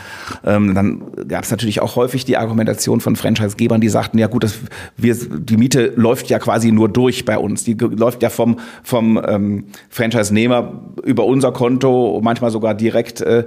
Ähm, 0.45 0.73
dann 0.73 1.27
gab 1.27 1.43
es 1.43 1.51
natürlich 1.51 1.81
auch 1.81 1.95
häufig 1.95 2.25
die 2.25 2.37
Argumentation 2.37 3.01
von 3.01 3.15
Franchise-Gebern, 3.15 3.81
die 3.81 3.89
sagten, 3.89 4.17
ja 4.17 4.27
gut, 4.27 4.43
das, 4.43 4.57
wir, 4.95 5.15
die 5.15 5.57
Miete 5.57 5.91
läuft 5.95 6.29
ja 6.29 6.39
quasi 6.39 6.71
nur 6.71 6.89
durch 6.89 7.25
bei 7.25 7.37
uns. 7.37 7.63
Die 7.63 7.73
läuft 7.73 8.23
ja 8.23 8.29
vom, 8.29 8.59
vom 8.83 9.21
ähm, 9.27 9.65
Franchise-Nehmer 9.89 10.81
über 11.03 11.25
unser 11.25 11.51
Konto, 11.51 12.19
manchmal 12.23 12.51
sogar 12.51 12.73
direkt, 12.73 13.21
äh, 13.21 13.45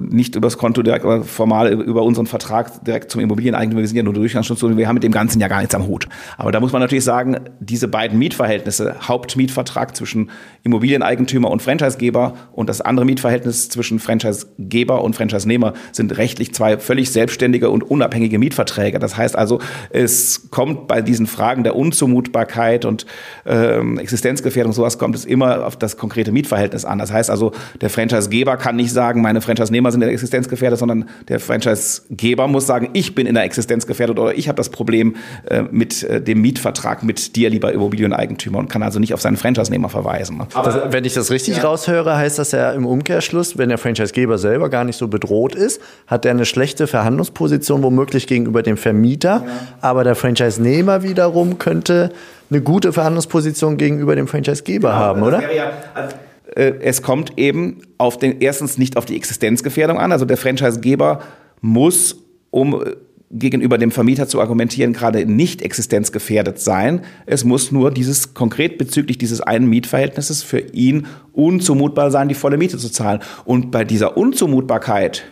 nicht 0.00 0.36
übers 0.36 0.56
Konto 0.56 0.82
direkt, 0.82 1.04
aber 1.04 1.24
formal 1.24 1.72
über 1.72 2.02
unseren 2.02 2.26
Vertrag 2.26 2.84
direkt 2.84 3.10
zum 3.10 3.20
Immobilieneigentümer. 3.20 3.80
Wir 3.80 3.88
sind 3.88 3.96
ja 3.96 4.02
nur 4.04 4.14
Durchgangsstation, 4.14 4.76
wir 4.76 4.86
haben 4.86 4.94
mit 4.94 5.02
dem 5.02 5.12
Ganzen 5.12 5.40
ja 5.40 5.48
gar 5.48 5.58
nichts 5.58 5.74
am 5.74 5.86
Hut. 5.86 6.06
Aber 6.38 6.52
da 6.52 6.60
muss 6.60 6.72
man 6.72 6.80
natürlich 6.80 7.04
sagen, 7.04 7.40
diese 7.58 7.88
beiden 7.88 8.18
Mietverhältnisse, 8.18 8.96
Hauptmietvertrag 9.02 9.96
zwischen 9.96 10.30
Immobilieneigentümer 10.62 11.50
und 11.50 11.62
Franchisegeber, 11.62 12.19
Franchisegeber 12.20 12.34
und 12.52 12.68
das 12.68 12.80
andere 12.80 13.06
Mietverhältnis 13.06 13.68
zwischen 13.68 13.98
Franchisegeber 13.98 15.02
und 15.02 15.16
Franchisenehmer 15.16 15.74
sind 15.92 16.16
rechtlich 16.16 16.54
zwei 16.54 16.78
völlig 16.78 17.10
selbstständige 17.10 17.70
und 17.70 17.82
unabhängige 17.82 18.38
Mietverträge. 18.38 18.98
Das 18.98 19.16
heißt 19.16 19.36
also, 19.36 19.60
es 19.90 20.50
kommt 20.50 20.88
bei 20.88 21.02
diesen 21.02 21.26
Fragen 21.26 21.64
der 21.64 21.76
Unzumutbarkeit 21.76 22.84
und 22.84 23.06
ähm, 23.46 23.98
Existenzgefährdung, 23.98 24.72
sowas 24.72 24.98
kommt 24.98 25.14
es 25.14 25.24
immer 25.24 25.66
auf 25.66 25.76
das 25.76 25.96
konkrete 25.96 26.32
Mietverhältnis 26.32 26.84
an. 26.84 26.98
Das 26.98 27.12
heißt 27.12 27.30
also, 27.30 27.52
der 27.80 27.90
Franchisegeber 27.90 28.56
kann 28.56 28.76
nicht 28.76 28.92
sagen, 28.92 29.22
meine 29.22 29.40
Franchisenehmer 29.40 29.90
sind 29.90 30.02
in 30.02 30.08
der 30.08 30.14
Existenzgefährdet, 30.14 30.78
sondern 30.78 31.08
der 31.28 31.40
Franchisegeber 31.40 32.48
muss 32.48 32.66
sagen, 32.66 32.90
ich 32.92 33.14
bin 33.14 33.26
in 33.26 33.34
der 33.34 33.44
Existenzgefährdet 33.44 34.18
oder 34.18 34.36
ich 34.36 34.48
habe 34.48 34.56
das 34.56 34.68
Problem 34.68 35.16
äh, 35.46 35.62
mit 35.70 36.02
äh, 36.02 36.20
dem 36.20 36.40
Mietvertrag 36.40 37.02
mit 37.02 37.36
dir, 37.36 37.50
lieber 37.50 37.72
Immobilieneigentümer 37.72 38.58
und 38.58 38.68
kann 38.68 38.82
also 38.82 38.98
nicht 38.98 39.14
auf 39.14 39.20
seinen 39.20 39.36
Franchisenehmer 39.36 39.88
verweisen. 39.88 40.38
Ne? 40.38 40.46
Aber 40.54 40.92
wenn 40.92 41.04
ich 41.04 41.14
das 41.14 41.30
richtig 41.30 41.58
ja. 41.58 41.62
raushöre, 41.62 42.09
Zuhörer 42.10 42.18
heißt 42.18 42.38
das 42.38 42.52
ja 42.52 42.72
im 42.72 42.86
Umkehrschluss, 42.86 43.56
wenn 43.56 43.68
der 43.68 43.78
Franchisegeber 43.78 44.38
selber 44.38 44.68
gar 44.68 44.84
nicht 44.84 44.96
so 44.96 45.08
bedroht 45.08 45.54
ist, 45.54 45.80
hat 46.06 46.24
er 46.24 46.32
eine 46.32 46.44
schlechte 46.44 46.86
Verhandlungsposition 46.86 47.82
womöglich 47.82 48.26
gegenüber 48.26 48.62
dem 48.62 48.76
Vermieter, 48.76 49.44
ja. 49.46 49.52
aber 49.80 50.04
der 50.04 50.14
Franchise-Nehmer 50.14 51.02
wiederum 51.02 51.58
könnte 51.58 52.10
eine 52.50 52.60
gute 52.62 52.92
Verhandlungsposition 52.92 53.76
gegenüber 53.76 54.16
dem 54.16 54.26
Franchisegeber 54.26 54.88
ja, 54.88 54.94
haben, 54.96 55.22
oder? 55.22 55.40
Ja, 55.52 55.72
also, 55.94 56.16
äh, 56.56 56.72
es 56.80 57.02
kommt 57.02 57.38
eben 57.38 57.82
auf 57.98 58.18
den 58.18 58.40
erstens 58.40 58.76
nicht 58.76 58.96
auf 58.96 59.04
die 59.04 59.16
Existenzgefährdung 59.16 59.98
an, 59.98 60.10
also 60.10 60.24
der 60.24 60.36
Franchisegeber 60.36 61.20
muss 61.60 62.16
um 62.50 62.82
gegenüber 63.30 63.78
dem 63.78 63.92
Vermieter 63.92 64.26
zu 64.26 64.40
argumentieren, 64.40 64.92
gerade 64.92 65.24
nicht 65.24 65.62
existenzgefährdet 65.62 66.58
sein. 66.58 67.02
Es 67.26 67.44
muss 67.44 67.70
nur 67.70 67.92
dieses 67.92 68.34
konkret 68.34 68.76
bezüglich 68.76 69.18
dieses 69.18 69.40
einen 69.40 69.68
Mietverhältnisses 69.68 70.42
für 70.42 70.58
ihn 70.58 71.06
unzumutbar 71.32 72.10
sein, 72.10 72.28
die 72.28 72.34
volle 72.34 72.58
Miete 72.58 72.76
zu 72.76 72.90
zahlen. 72.90 73.20
Und 73.44 73.70
bei 73.70 73.84
dieser 73.84 74.16
Unzumutbarkeit, 74.16 75.22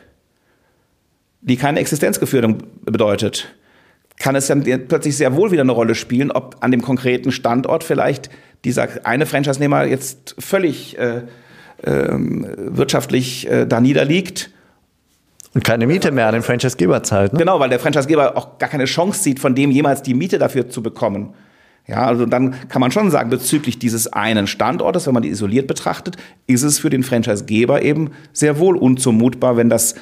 die 1.40 1.56
keine 1.56 1.80
Existenzgefährdung 1.80 2.58
bedeutet, 2.84 3.54
kann 4.16 4.36
es 4.36 4.46
dann 4.46 4.62
plötzlich 4.62 5.16
sehr 5.16 5.34
wohl 5.34 5.50
wieder 5.50 5.62
eine 5.62 5.72
Rolle 5.72 5.94
spielen, 5.96 6.30
ob 6.30 6.56
an 6.60 6.70
dem 6.70 6.82
konkreten 6.82 7.32
Standort 7.32 7.82
vielleicht 7.82 8.30
dieser 8.64 8.88
eine 9.04 9.26
Franchise-Nehmer 9.26 9.86
jetzt 9.86 10.36
völlig 10.38 10.98
äh, 10.98 11.22
äh, 11.82 12.08
wirtschaftlich 12.12 13.48
äh, 13.48 13.66
da 13.66 13.80
niederliegt 13.80 14.50
und 15.58 15.64
keine 15.64 15.88
Miete 15.88 16.12
mehr 16.12 16.28
an 16.28 16.34
den 16.34 16.42
Franchisegeber 16.44 17.02
zahlt. 17.02 17.32
Ne? 17.32 17.40
Genau, 17.40 17.58
weil 17.58 17.68
der 17.68 17.80
Franchisegeber 17.80 18.36
auch 18.36 18.58
gar 18.58 18.68
keine 18.68 18.84
Chance 18.84 19.24
sieht, 19.24 19.40
von 19.40 19.56
dem 19.56 19.72
jemals 19.72 20.02
die 20.02 20.14
Miete 20.14 20.38
dafür 20.38 20.68
zu 20.68 20.84
bekommen. 20.84 21.30
Ja, 21.88 22.06
also 22.06 22.26
dann 22.26 22.54
kann 22.68 22.80
man 22.80 22.92
schon 22.92 23.10
sagen, 23.10 23.28
bezüglich 23.28 23.80
dieses 23.80 24.06
einen 24.06 24.46
Standortes, 24.46 25.08
wenn 25.08 25.14
man 25.14 25.24
die 25.24 25.30
isoliert 25.30 25.66
betrachtet, 25.66 26.16
ist 26.46 26.62
es 26.62 26.78
für 26.78 26.90
den 26.90 27.02
Franchisegeber 27.02 27.82
eben 27.82 28.10
sehr 28.32 28.60
wohl 28.60 28.76
unzumutbar, 28.76 29.56
wenn 29.56 29.68
das 29.68 29.96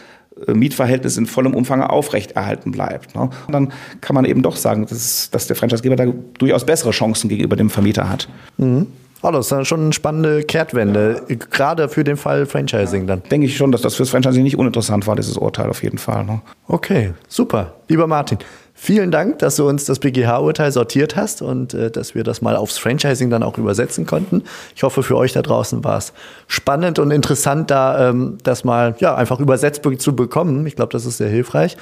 äh, 0.47 0.53
Mietverhältnis 0.53 1.17
in 1.17 1.25
vollem 1.25 1.55
Umfang 1.55 1.81
aufrechterhalten 1.81 2.71
bleibt. 2.71 3.15
Ne? 3.15 3.31
Und 3.47 3.53
dann 3.53 3.73
kann 4.03 4.13
man 4.13 4.27
eben 4.27 4.43
doch 4.43 4.57
sagen, 4.57 4.85
dass, 4.85 5.31
dass 5.31 5.47
der 5.47 5.57
Franchisegeber 5.57 5.97
da 5.97 6.05
durchaus 6.39 6.67
bessere 6.67 6.91
Chancen 6.91 7.31
gegenüber 7.31 7.57
dem 7.57 7.71
Vermieter 7.71 8.11
hat. 8.11 8.29
Mhm. 8.59 8.89
Oh, 9.23 9.31
das 9.31 9.51
ist 9.51 9.67
schon 9.67 9.81
eine 9.81 9.93
spannende 9.93 10.43
Kehrtwende, 10.43 11.23
gerade 11.51 11.89
für 11.89 12.05
den 12.05 12.17
Fall 12.17 12.47
Franchising 12.47 13.07
dann. 13.07 13.23
Denke 13.31 13.47
ich 13.47 13.57
schon, 13.57 13.73
dass 13.73 13.81
das 13.81 13.95
fürs 13.95 14.11
Franchising 14.11 14.43
nicht 14.43 14.59
uninteressant 14.59 15.07
war, 15.07 15.17
dieses 15.17 15.37
Urteil 15.37 15.71
auf 15.71 15.83
jeden 15.83 15.99
Fall. 15.99 16.25
Ne? 16.25 16.43
Okay, 16.69 17.15
super. 17.27 17.73
Lieber 17.89 18.07
Martin, 18.07 18.39
vielen 18.75 19.11
Dank, 19.11 19.39
dass 19.39 19.57
du 19.57 19.67
uns 19.67 19.87
das 19.87 20.01
BGH-Urteil 20.01 20.71
sortiert 20.71 21.17
hast 21.17 21.41
und 21.41 21.73
äh, 21.73 21.91
dass 21.91 22.15
wir 22.15 22.25
das 22.25 22.43
mal 22.43 22.57
aufs 22.57 22.77
Franchising 22.79 23.31
dann 23.31 23.43
auch 23.43 23.57
übersetzen 23.57 24.07
konnten. 24.07 24.43
Ich 24.75 24.83
hoffe, 24.83 25.03
für 25.03 25.17
euch 25.17 25.33
da 25.33 25.41
draußen 25.41 25.83
war 25.83 25.97
es 25.97 26.13
spannend 26.47 26.99
und 26.99 27.11
interessant, 27.11 27.71
da 27.71 28.11
ähm, 28.11 28.37
das 28.43 28.65
mal 28.65 28.95
ja, 28.99 29.15
einfach 29.15 29.41
übersetzt 29.41 29.81
zu 29.99 30.15
bekommen. 30.15 30.67
Ich 30.67 30.77
glaube, 30.77 30.93
das 30.93 31.07
ist 31.07 31.17
sehr 31.17 31.31
hilfreich. 31.31 31.77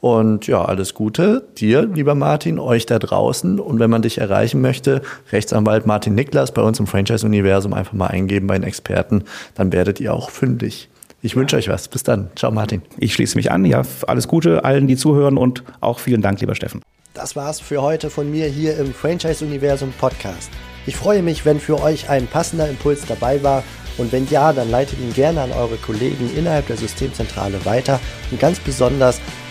Und 0.00 0.46
ja, 0.46 0.64
alles 0.64 0.94
Gute 0.94 1.46
dir, 1.58 1.82
lieber 1.82 2.14
Martin, 2.14 2.58
euch 2.58 2.86
da 2.86 2.98
draußen. 2.98 3.60
Und 3.60 3.78
wenn 3.80 3.90
man 3.90 4.02
dich 4.02 4.18
erreichen 4.18 4.60
möchte, 4.60 5.02
Rechtsanwalt 5.30 5.86
Martin 5.86 6.14
Niklas 6.14 6.52
bei 6.52 6.62
uns 6.62 6.80
im 6.80 6.86
Franchise-Universum 6.86 7.74
einfach 7.74 7.92
mal 7.92 8.06
eingeben 8.06 8.46
bei 8.46 8.58
den 8.58 8.64
Experten, 8.64 9.24
dann 9.54 9.72
werdet 9.72 10.00
ihr 10.00 10.14
auch 10.14 10.30
fündig. 10.30 10.88
Ich 11.22 11.36
wünsche 11.36 11.56
euch 11.56 11.68
was. 11.68 11.88
Bis 11.88 12.02
dann. 12.02 12.30
Ciao, 12.34 12.50
Martin. 12.50 12.80
Ich 12.96 13.12
schließe 13.12 13.36
mich 13.36 13.50
an. 13.50 13.66
Ja, 13.66 13.82
alles 14.06 14.26
Gute 14.26 14.64
allen, 14.64 14.86
die 14.86 14.96
zuhören 14.96 15.36
und 15.36 15.62
auch 15.80 15.98
vielen 15.98 16.22
Dank, 16.22 16.40
lieber 16.40 16.54
Steffen. 16.54 16.80
Das 17.12 17.36
war's 17.36 17.60
für 17.60 17.82
heute 17.82 18.08
von 18.08 18.30
mir 18.30 18.46
hier 18.46 18.78
im 18.78 18.94
Franchise-Universum 18.94 19.92
Podcast. 19.98 20.48
Ich 20.86 20.96
freue 20.96 21.22
mich, 21.22 21.44
wenn 21.44 21.60
für 21.60 21.82
euch 21.82 22.08
ein 22.08 22.26
passender 22.26 22.68
Impuls 22.68 23.04
dabei 23.06 23.42
war. 23.42 23.62
Und 23.98 24.12
wenn 24.12 24.26
ja, 24.28 24.54
dann 24.54 24.70
leitet 24.70 24.98
ihn 24.98 25.12
gerne 25.12 25.42
an 25.42 25.52
eure 25.52 25.76
Kollegen 25.76 26.30
innerhalb 26.34 26.68
der 26.68 26.78
Systemzentrale 26.78 27.62
weiter. 27.66 28.00
Und 28.30 28.40
ganz 28.40 28.58
besonders 28.58 29.20